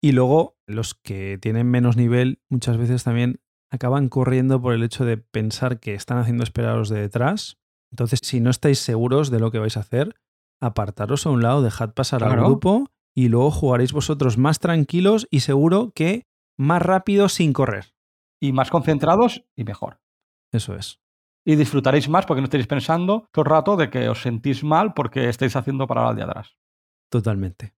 Y 0.00 0.12
luego 0.12 0.56
los 0.66 0.94
que 0.94 1.36
tienen 1.36 1.70
menos 1.70 1.98
nivel 1.98 2.40
muchas 2.48 2.78
veces 2.78 3.04
también 3.04 3.41
acaban 3.72 4.10
corriendo 4.10 4.60
por 4.60 4.74
el 4.74 4.82
hecho 4.82 5.06
de 5.06 5.16
pensar 5.16 5.80
que 5.80 5.94
están 5.94 6.18
haciendo 6.18 6.44
esperar 6.44 6.72
a 6.72 6.76
los 6.76 6.90
de 6.90 7.00
detrás. 7.00 7.58
Entonces, 7.90 8.20
si 8.22 8.38
no 8.38 8.50
estáis 8.50 8.78
seguros 8.78 9.30
de 9.30 9.40
lo 9.40 9.50
que 9.50 9.58
vais 9.58 9.78
a 9.78 9.80
hacer, 9.80 10.14
apartaros 10.60 11.26
a 11.26 11.30
un 11.30 11.42
lado, 11.42 11.62
dejad 11.62 11.94
pasar 11.94 12.22
al 12.22 12.36
grupo 12.36 12.90
y 13.14 13.28
luego 13.28 13.50
jugaréis 13.50 13.92
vosotros 13.92 14.36
más 14.36 14.58
tranquilos 14.58 15.26
y 15.30 15.40
seguro 15.40 15.90
que 15.94 16.26
más 16.58 16.82
rápido 16.82 17.30
sin 17.30 17.54
correr. 17.54 17.94
Y 18.40 18.52
más 18.52 18.70
concentrados 18.70 19.44
y 19.56 19.64
mejor. 19.64 20.00
Eso 20.52 20.74
es. 20.74 21.00
Y 21.46 21.56
disfrutaréis 21.56 22.10
más 22.10 22.26
porque 22.26 22.42
no 22.42 22.44
estaréis 22.44 22.66
pensando 22.66 23.26
todo 23.32 23.44
el 23.44 23.50
rato 23.50 23.76
de 23.76 23.88
que 23.88 24.08
os 24.08 24.20
sentís 24.20 24.62
mal 24.64 24.92
porque 24.92 25.30
estáis 25.30 25.56
haciendo 25.56 25.86
para 25.86 26.06
al 26.08 26.16
de 26.16 26.24
atrás. 26.24 26.58
Totalmente. 27.10 27.74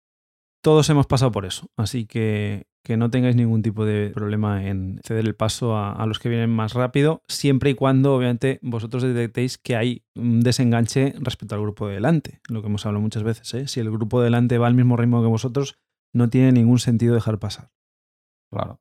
Todos 0.61 0.91
hemos 0.91 1.07
pasado 1.07 1.31
por 1.31 1.45
eso, 1.45 1.69
así 1.77 2.07
que 2.07 2.67
que 2.85 2.99
no 2.99 3.11
tengáis 3.11 3.35
ningún 3.35 3.63
tipo 3.63 3.87
de 3.87 4.11
problema 4.11 4.67
en 4.67 5.01
ceder 5.05 5.25
el 5.25 5.35
paso 5.35 5.77
a, 5.77 6.05
los 6.07 6.19
que 6.19 6.29
vienen 6.29 6.51
más 6.51 6.75
rápido, 6.75 7.23
siempre 7.29 7.71
y 7.71 7.75
cuando 7.75 8.15
obviamente 8.15 8.59
vosotros 8.63 9.03
detectéis 9.03 9.57
que 9.57 9.75
hay 9.75 10.05
un 10.15 10.43
desenganche 10.43 11.15
respecto 11.19 11.55
al 11.55 11.63
grupo 11.63 11.89
de 11.89 11.95
delante, 11.95 12.41
lo 12.49 12.61
que 12.61 12.69
hemos 12.69 12.85
hablado 12.85 13.01
muchas 13.01 13.23
veces. 13.23 13.53
¿eh? 13.55 13.67
Si 13.69 13.81
el 13.81 13.91
grupo 13.91 14.21
de 14.21 14.27
delante 14.27 14.59
va 14.59 14.67
al 14.67 14.75
mismo 14.75 14.99
ritmo 14.99 15.23
que 15.23 15.29
vosotros, 15.29 15.79
no 16.13 16.29
tiene 16.29 16.53
ningún 16.53 16.79
sentido 16.79 17.15
dejar 17.15 17.39
pasar. 17.39 17.71
Claro. 18.53 18.81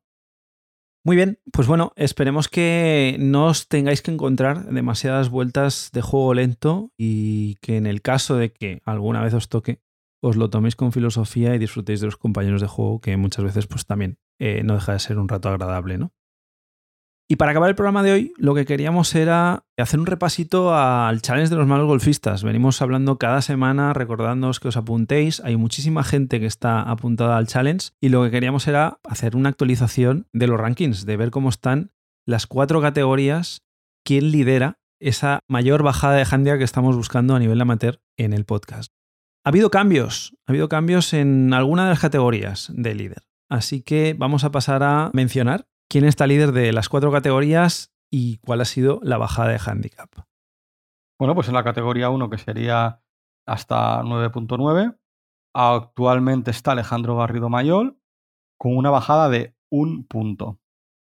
Muy 1.06 1.16
bien, 1.16 1.38
pues 1.50 1.66
bueno, 1.66 1.92
esperemos 1.96 2.48
que 2.48 3.16
no 3.18 3.46
os 3.46 3.68
tengáis 3.68 4.02
que 4.02 4.10
encontrar 4.10 4.66
demasiadas 4.66 5.30
vueltas 5.30 5.90
de 5.92 6.02
juego 6.02 6.34
lento 6.34 6.92
y 6.96 7.56
que 7.56 7.78
en 7.78 7.86
el 7.86 8.02
caso 8.02 8.36
de 8.36 8.52
que 8.52 8.80
alguna 8.84 9.22
vez 9.22 9.34
os 9.34 9.48
toque, 9.48 9.80
os 10.24 10.36
lo 10.36 10.48
toméis 10.48 10.74
con 10.74 10.90
filosofía 10.90 11.54
y 11.54 11.58
disfrutéis 11.58 12.00
de 12.00 12.06
los 12.06 12.16
compañeros 12.16 12.62
de 12.62 12.66
juego, 12.66 13.00
que 13.00 13.16
muchas 13.16 13.44
veces 13.44 13.66
pues 13.66 13.84
también 13.84 14.18
eh, 14.38 14.62
no 14.64 14.74
deja 14.74 14.92
de 14.92 14.98
ser 14.98 15.18
un 15.18 15.28
rato 15.28 15.50
agradable, 15.50 15.98
¿no? 15.98 16.12
Y 17.28 17.36
para 17.36 17.52
acabar 17.52 17.70
el 17.70 17.74
programa 17.74 18.02
de 18.02 18.12
hoy, 18.12 18.32
lo 18.36 18.54
que 18.54 18.66
queríamos 18.66 19.14
era 19.14 19.64
hacer 19.78 19.98
un 19.98 20.06
repasito 20.06 20.74
al 20.74 21.22
challenge 21.22 21.50
de 21.50 21.56
los 21.56 21.66
malos 21.66 21.86
golfistas. 21.86 22.42
Venimos 22.42 22.82
hablando 22.82 23.18
cada 23.18 23.40
semana, 23.40 23.94
recordándoos 23.94 24.60
que 24.60 24.68
os 24.68 24.76
apuntéis. 24.76 25.40
Hay 25.40 25.56
muchísima 25.56 26.04
gente 26.04 26.38
que 26.38 26.46
está 26.46 26.82
apuntada 26.82 27.38
al 27.38 27.46
challenge 27.46 27.90
y 27.98 28.10
lo 28.10 28.22
que 28.22 28.30
queríamos 28.30 28.68
era 28.68 28.98
hacer 29.04 29.36
una 29.36 29.48
actualización 29.48 30.26
de 30.34 30.46
los 30.46 30.60
rankings, 30.60 31.06
de 31.06 31.16
ver 31.16 31.30
cómo 31.30 31.48
están 31.48 31.92
las 32.26 32.46
cuatro 32.46 32.82
categorías, 32.82 33.62
quién 34.04 34.30
lidera 34.30 34.78
esa 35.00 35.40
mayor 35.48 35.82
bajada 35.82 36.16
de 36.16 36.26
handicap 36.30 36.58
que 36.58 36.64
estamos 36.64 36.94
buscando 36.94 37.34
a 37.34 37.38
nivel 37.38 37.60
amateur 37.60 38.00
en 38.18 38.34
el 38.34 38.44
podcast. 38.44 38.92
Ha 39.46 39.50
habido 39.50 39.70
cambios, 39.70 40.34
ha 40.46 40.52
habido 40.52 40.70
cambios 40.70 41.12
en 41.12 41.52
alguna 41.52 41.84
de 41.84 41.90
las 41.90 42.00
categorías 42.00 42.72
de 42.74 42.94
líder. 42.94 43.24
Así 43.50 43.82
que 43.82 44.14
vamos 44.18 44.42
a 44.42 44.50
pasar 44.50 44.82
a 44.82 45.10
mencionar 45.12 45.68
quién 45.90 46.06
está 46.06 46.26
líder 46.26 46.52
de 46.52 46.72
las 46.72 46.88
cuatro 46.88 47.12
categorías 47.12 47.92
y 48.10 48.38
cuál 48.38 48.62
ha 48.62 48.64
sido 48.64 49.00
la 49.02 49.18
bajada 49.18 49.50
de 49.50 49.60
handicap. 49.62 50.08
Bueno, 51.18 51.34
pues 51.34 51.48
en 51.48 51.54
la 51.54 51.62
categoría 51.62 52.08
1, 52.08 52.30
que 52.30 52.38
sería 52.38 53.02
hasta 53.46 54.02
9.9, 54.02 54.98
actualmente 55.54 56.50
está 56.50 56.72
Alejandro 56.72 57.18
Garrido 57.18 57.50
Mayol 57.50 57.98
con 58.58 58.74
una 58.74 58.88
bajada 58.88 59.28
de 59.28 59.54
un 59.70 60.06
punto, 60.06 60.58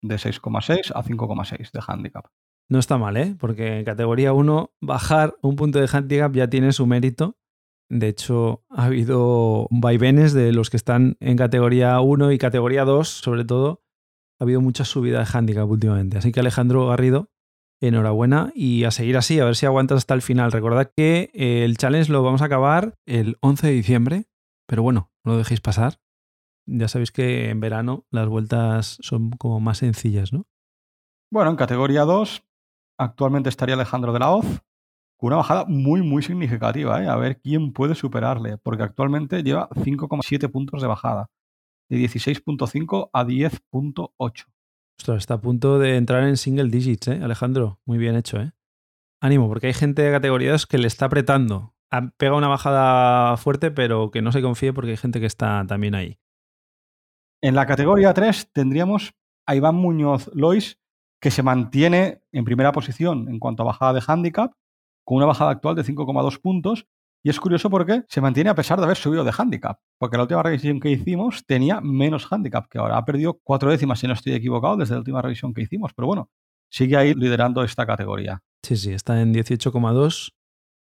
de 0.02 0.16
6,6 0.16 0.90
a 0.92 1.04
5,6 1.04 1.70
de 1.70 1.80
handicap. 1.86 2.26
No 2.68 2.80
está 2.80 2.98
mal, 2.98 3.16
¿eh? 3.18 3.36
Porque 3.38 3.78
en 3.78 3.84
categoría 3.84 4.32
1 4.32 4.72
bajar 4.80 5.36
un 5.42 5.54
punto 5.54 5.78
de 5.78 5.88
handicap 5.92 6.32
ya 6.32 6.50
tiene 6.50 6.72
su 6.72 6.88
mérito 6.88 7.36
de 7.88 8.08
hecho, 8.08 8.64
ha 8.68 8.86
habido 8.86 9.68
vaivenes 9.70 10.32
de 10.32 10.52
los 10.52 10.70
que 10.70 10.76
están 10.76 11.16
en 11.20 11.36
categoría 11.36 12.00
1 12.00 12.32
y 12.32 12.38
categoría 12.38 12.84
2, 12.84 13.08
sobre 13.08 13.44
todo. 13.44 13.82
Ha 14.40 14.44
habido 14.44 14.60
mucha 14.60 14.84
subida 14.84 15.20
de 15.20 15.26
handicap 15.32 15.68
últimamente. 15.68 16.18
Así 16.18 16.32
que 16.32 16.40
Alejandro 16.40 16.88
Garrido, 16.88 17.30
enhorabuena 17.80 18.52
y 18.54 18.84
a 18.84 18.90
seguir 18.90 19.16
así, 19.16 19.38
a 19.40 19.44
ver 19.44 19.56
si 19.56 19.66
aguantas 19.66 19.98
hasta 19.98 20.14
el 20.14 20.22
final. 20.22 20.52
Recordad 20.52 20.90
que 20.96 21.30
el 21.34 21.76
challenge 21.76 22.10
lo 22.10 22.22
vamos 22.22 22.42
a 22.42 22.46
acabar 22.46 22.98
el 23.06 23.36
11 23.40 23.68
de 23.68 23.72
diciembre, 23.72 24.24
pero 24.66 24.82
bueno, 24.82 25.10
no 25.24 25.32
lo 25.32 25.38
dejéis 25.38 25.60
pasar. 25.60 26.00
Ya 26.68 26.88
sabéis 26.88 27.12
que 27.12 27.50
en 27.50 27.60
verano 27.60 28.04
las 28.10 28.28
vueltas 28.28 28.98
son 29.00 29.30
como 29.30 29.60
más 29.60 29.78
sencillas, 29.78 30.32
¿no? 30.32 30.46
Bueno, 31.32 31.50
en 31.50 31.56
categoría 31.56 32.02
2 32.02 32.42
actualmente 32.98 33.48
estaría 33.48 33.74
Alejandro 33.74 34.12
de 34.12 34.18
la 34.18 34.30
Hoz, 34.32 34.46
con 35.16 35.28
una 35.28 35.36
bajada 35.36 35.64
muy, 35.66 36.02
muy 36.02 36.22
significativa. 36.22 37.02
¿eh? 37.02 37.08
A 37.08 37.16
ver 37.16 37.40
quién 37.40 37.72
puede 37.72 37.94
superarle, 37.94 38.58
porque 38.58 38.82
actualmente 38.82 39.42
lleva 39.42 39.68
5,7 39.70 40.50
puntos 40.50 40.82
de 40.82 40.88
bajada, 40.88 41.30
de 41.88 41.98
16.5 41.98 43.10
a 43.12 43.24
10.8. 43.24 44.44
Ostras, 44.98 45.18
está 45.18 45.34
a 45.34 45.40
punto 45.40 45.78
de 45.78 45.96
entrar 45.96 46.24
en 46.24 46.36
single 46.36 46.70
digits, 46.70 47.08
¿eh? 47.08 47.20
Alejandro. 47.22 47.80
Muy 47.84 47.98
bien 47.98 48.16
hecho, 48.16 48.40
¿eh? 48.40 48.52
Ánimo, 49.20 49.48
porque 49.48 49.68
hay 49.68 49.74
gente 49.74 50.02
de 50.02 50.12
categorías 50.12 50.66
que 50.66 50.78
le 50.78 50.86
está 50.86 51.06
apretando. 51.06 51.74
Pega 52.16 52.34
una 52.34 52.48
bajada 52.48 53.36
fuerte, 53.36 53.70
pero 53.70 54.10
que 54.10 54.20
no 54.20 54.32
se 54.32 54.42
confíe 54.42 54.72
porque 54.72 54.92
hay 54.92 54.96
gente 54.96 55.20
que 55.20 55.26
está 55.26 55.64
también 55.66 55.94
ahí. 55.94 56.18
En 57.42 57.54
la 57.54 57.66
categoría 57.66 58.12
3 58.12 58.50
tendríamos 58.52 59.14
a 59.46 59.54
Iván 59.54 59.76
Muñoz 59.76 60.30
Lois, 60.34 60.78
que 61.20 61.30
se 61.30 61.42
mantiene 61.42 62.22
en 62.32 62.44
primera 62.44 62.72
posición 62.72 63.28
en 63.28 63.38
cuanto 63.38 63.62
a 63.62 63.66
bajada 63.66 63.94
de 63.94 64.02
handicap, 64.06 64.52
con 65.06 65.16
una 65.18 65.26
bajada 65.26 65.52
actual 65.52 65.76
de 65.76 65.84
5,2 65.84 66.40
puntos. 66.40 66.86
Y 67.24 67.30
es 67.30 67.40
curioso 67.40 67.70
porque 67.70 68.04
se 68.08 68.20
mantiene 68.20 68.50
a 68.50 68.54
pesar 68.54 68.78
de 68.78 68.84
haber 68.84 68.96
subido 68.96 69.24
de 69.24 69.32
handicap. 69.36 69.80
Porque 69.98 70.16
la 70.16 70.24
última 70.24 70.42
revisión 70.42 70.78
que 70.78 70.90
hicimos 70.90 71.44
tenía 71.46 71.80
menos 71.80 72.30
handicap 72.30 72.68
que 72.68 72.78
ahora. 72.78 72.98
Ha 72.98 73.04
perdido 73.04 73.40
cuatro 73.42 73.70
décimas, 73.70 73.98
si 73.98 74.06
no 74.06 74.12
estoy 74.12 74.34
equivocado, 74.34 74.76
desde 74.76 74.94
la 74.94 74.98
última 74.98 75.22
revisión 75.22 75.54
que 75.54 75.62
hicimos. 75.62 75.92
Pero 75.94 76.06
bueno, 76.06 76.30
sigue 76.70 76.96
ahí 76.96 77.14
liderando 77.14 77.64
esta 77.64 77.86
categoría. 77.86 78.42
Sí, 78.62 78.76
sí, 78.76 78.92
está 78.92 79.20
en 79.20 79.32
18,2. 79.32 80.32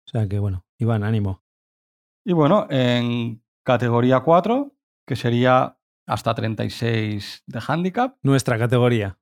O 0.08 0.10
sea 0.10 0.28
que 0.28 0.40
bueno, 0.40 0.66
Iván, 0.80 1.04
ánimo. 1.04 1.44
Y 2.26 2.34
bueno, 2.34 2.68
en 2.70 3.44
categoría 3.64 4.22
4, 4.22 4.72
que 5.06 5.16
sería 5.16 5.78
hasta 6.08 6.34
36 6.34 7.44
de 7.46 7.62
handicap. 7.68 8.18
Nuestra 8.24 8.58
categoría. 8.58 9.20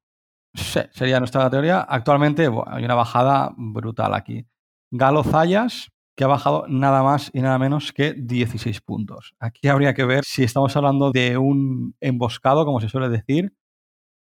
Sí, 0.53 0.79
sería 0.91 1.19
nuestra 1.19 1.41
categoría. 1.41 1.81
Actualmente 1.81 2.49
hay 2.67 2.83
una 2.85 2.95
bajada 2.95 3.53
brutal 3.57 4.13
aquí. 4.13 4.45
Galo 4.91 5.23
Zayas, 5.23 5.89
que 6.15 6.23
ha 6.23 6.27
bajado 6.27 6.65
nada 6.67 7.01
más 7.03 7.31
y 7.33 7.41
nada 7.41 7.57
menos 7.59 7.93
que 7.93 8.13
16 8.13 8.81
puntos. 8.81 9.35
Aquí 9.39 9.67
habría 9.67 9.93
que 9.93 10.03
ver 10.03 10.23
si 10.25 10.43
estamos 10.43 10.75
hablando 10.75 11.11
de 11.11 11.37
un 11.37 11.95
emboscado, 12.01 12.65
como 12.65 12.81
se 12.81 12.89
suele 12.89 13.09
decir, 13.09 13.53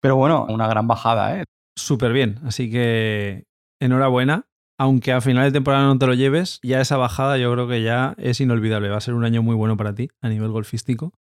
pero 0.01 0.15
bueno, 0.15 0.45
una 0.49 0.67
gran 0.67 0.87
bajada, 0.87 1.39
¿eh? 1.39 1.43
Súper 1.77 2.13
bien, 2.13 2.39
así 2.43 2.69
que 2.69 3.45
enhorabuena. 3.81 4.45
Aunque 4.79 5.13
a 5.13 5.21
final 5.21 5.45
de 5.45 5.51
temporada 5.51 5.85
no 5.85 5.97
te 5.97 6.07
lo 6.07 6.13
lleves, 6.13 6.59
ya 6.63 6.81
esa 6.81 6.97
bajada 6.97 7.37
yo 7.37 7.51
creo 7.53 7.67
que 7.67 7.83
ya 7.83 8.15
es 8.17 8.41
inolvidable. 8.41 8.89
Va 8.89 8.97
a 8.97 9.01
ser 9.01 9.13
un 9.13 9.23
año 9.23 9.43
muy 9.43 9.55
bueno 9.55 9.77
para 9.77 9.93
ti 9.93 10.09
a 10.21 10.29
nivel 10.29 10.49
golfístico. 10.49 11.13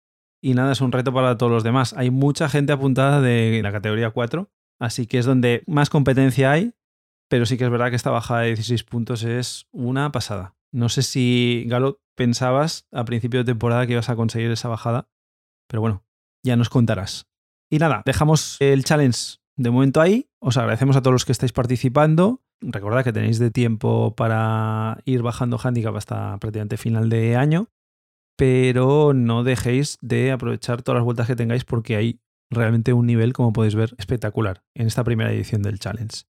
Y 0.41 0.54
nada, 0.54 0.72
es 0.72 0.82
un 0.82 0.91
reto 0.91 1.13
para 1.13 1.38
todos 1.38 1.52
los 1.52 1.63
demás. 1.63 1.94
Hay 1.98 2.10
mucha 2.10 2.50
gente 2.50 2.74
apuntada 2.74 3.22
de 3.22 3.62
la 3.62 3.72
categoría 3.72 4.10
4, 4.12 4.50
así 4.80 5.06
que 5.06 5.20
es 5.20 5.26
donde 5.26 5.63
más 5.67 5.89
competencia 5.89 6.52
hay 6.52 6.74
pero 7.32 7.46
sí 7.46 7.58
que 7.58 7.63
es 7.63 7.72
verdad 7.72 7.89
que 7.89 7.96
esta 7.96 8.12
bajada 8.12 8.41
de 8.41 8.48
16 8.48 8.84
puntos 8.84 9.24
es 9.24 9.65
una 9.72 10.12
pasada. 10.12 10.58
No 10.74 10.89
sé 10.89 11.02
si, 11.02 11.63
Galo, 11.65 12.02
pensabas 12.17 12.89
a 12.91 13.06
principio 13.06 13.39
de 13.39 13.46
temporada 13.46 13.88
que 13.88 13.94
ibas 13.94 14.10
a 14.10 14.17
conseguir 14.17 14.52
esa 14.52 14.67
bajada, 14.67 15.08
pero 15.70 15.80
bueno, 15.80 16.04
ya 16.44 16.58
nos 16.58 16.67
contarás. 16.67 17.30
Y 17.72 17.80
nada, 17.80 18.04
dejamos 18.06 18.58
el 18.60 18.84
challenge 18.84 19.38
de 19.56 19.72
momento 19.72 20.02
ahí. 20.02 20.30
Os 20.41 20.58
agradecemos 20.58 20.98
a 20.98 21.02
todos 21.02 21.13
los 21.13 21.24
que 21.24 21.32
estáis 21.32 21.54
participando. 21.54 22.41
Recordad 22.60 23.06
que 23.06 23.13
tenéis 23.13 23.39
de 23.39 23.50
tiempo 23.50 24.13
para 24.13 24.98
ir 25.06 25.22
bajando 25.22 25.58
handicap 25.58 25.96
hasta 25.96 26.38
prácticamente 26.38 26.76
final 26.76 27.08
de 27.08 27.38
año, 27.38 27.70
pero 28.36 29.13
no 29.13 29.46
dejéis 29.46 29.98
de 30.02 30.34
aprovechar 30.34 30.82
todas 30.82 30.98
las 30.98 31.06
vueltas 31.06 31.28
que 31.28 31.38
tengáis 31.38 31.63
porque 31.63 31.96
hay 31.96 32.20
realmente 32.50 32.91
un 32.91 33.06
nivel, 33.06 33.32
como 33.32 33.54
podéis 33.54 33.76
ver, 33.76 33.96
espectacular 33.98 34.65
en 34.76 34.88
esta 34.88 35.06
primera 35.06 35.32
edición 35.32 35.62
del 35.62 35.80
challenge. 35.80 36.26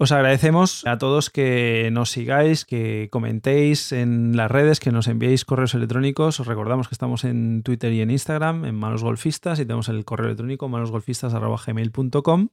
Os 0.00 0.12
agradecemos 0.12 0.86
a 0.86 0.96
todos 0.96 1.28
que 1.28 1.90
nos 1.90 2.10
sigáis, 2.10 2.64
que 2.64 3.08
comentéis 3.10 3.90
en 3.90 4.36
las 4.36 4.48
redes, 4.48 4.78
que 4.78 4.92
nos 4.92 5.08
enviéis 5.08 5.44
correos 5.44 5.74
electrónicos. 5.74 6.38
Os 6.38 6.46
recordamos 6.46 6.86
que 6.86 6.94
estamos 6.94 7.24
en 7.24 7.64
Twitter 7.64 7.92
y 7.92 8.00
en 8.00 8.12
Instagram, 8.12 8.64
en 8.64 8.76
Manos 8.76 9.02
Golfistas, 9.02 9.58
y 9.58 9.66
tenemos 9.66 9.88
el 9.88 10.04
correo 10.04 10.26
electrónico 10.26 10.68
manosgolfistas.gmail.com. 10.68 12.48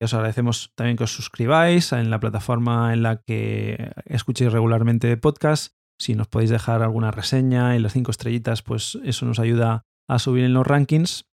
Os 0.00 0.14
agradecemos 0.14 0.72
también 0.76 0.96
que 0.96 1.02
os 1.02 1.12
suscribáis 1.12 1.90
en 1.92 2.10
la 2.10 2.20
plataforma 2.20 2.92
en 2.92 3.02
la 3.02 3.22
que 3.22 3.90
escuchéis 4.04 4.52
regularmente 4.52 5.16
podcast. 5.16 5.74
Si 5.98 6.14
nos 6.14 6.28
podéis 6.28 6.50
dejar 6.50 6.84
alguna 6.84 7.10
reseña 7.10 7.74
y 7.74 7.80
las 7.80 7.92
cinco 7.92 8.12
estrellitas, 8.12 8.62
pues 8.62 8.96
eso 9.02 9.26
nos 9.26 9.40
ayuda 9.40 9.82
a 10.06 10.20
subir 10.20 10.44
en 10.44 10.54
los 10.54 10.64
rankings 10.64 11.27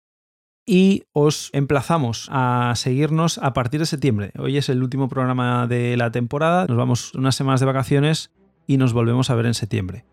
y 0.66 1.04
os 1.14 1.50
emplazamos 1.54 2.28
a 2.32 2.74
seguirnos 2.76 3.38
a 3.38 3.54
partir 3.54 3.80
de 3.80 3.86
septiembre. 3.86 4.32
Hoy 4.38 4.58
es 4.58 4.70
el 4.70 4.82
último 4.82 5.08
programa 5.08 5.68
de 5.68 5.96
la 5.98 6.12
temporada, 6.12 6.66
nos 6.68 6.78
vamos 6.78 7.14
unas 7.14 7.36
semanas 7.36 7.60
de 7.60 7.68
vacaciones 7.68 8.32
y 8.68 8.78
nos 8.78 8.94
volvemos 8.94 9.30
a 9.30 9.36
ver 9.36 9.46
en 9.46 9.54
septiembre. 9.54 10.06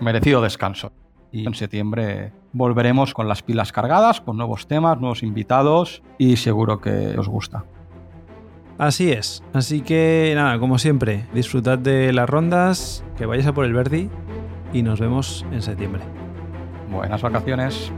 Merecido 0.00 0.40
descanso. 0.40 0.92
Y 1.30 1.46
en 1.46 1.54
septiembre 1.54 2.32
volveremos 2.52 3.12
con 3.12 3.28
las 3.28 3.42
pilas 3.42 3.70
cargadas, 3.70 4.22
con 4.22 4.38
nuevos 4.38 4.66
temas, 4.66 4.98
nuevos 4.98 5.22
invitados 5.22 6.02
y 6.16 6.36
seguro 6.36 6.80
que 6.80 7.18
os 7.18 7.28
gusta. 7.28 7.66
Así 8.78 9.10
es. 9.10 9.42
Así 9.52 9.82
que 9.82 10.32
nada, 10.34 10.58
como 10.58 10.78
siempre, 10.78 11.26
disfrutad 11.34 11.78
de 11.78 12.12
las 12.14 12.30
rondas, 12.30 13.04
que 13.18 13.26
vayáis 13.26 13.48
a 13.48 13.52
por 13.52 13.66
el 13.66 13.74
Verdi 13.74 14.08
y 14.72 14.82
nos 14.82 15.00
vemos 15.00 15.44
en 15.52 15.60
septiembre. 15.60 16.02
Buenas 16.90 17.20
vacaciones. 17.20 17.92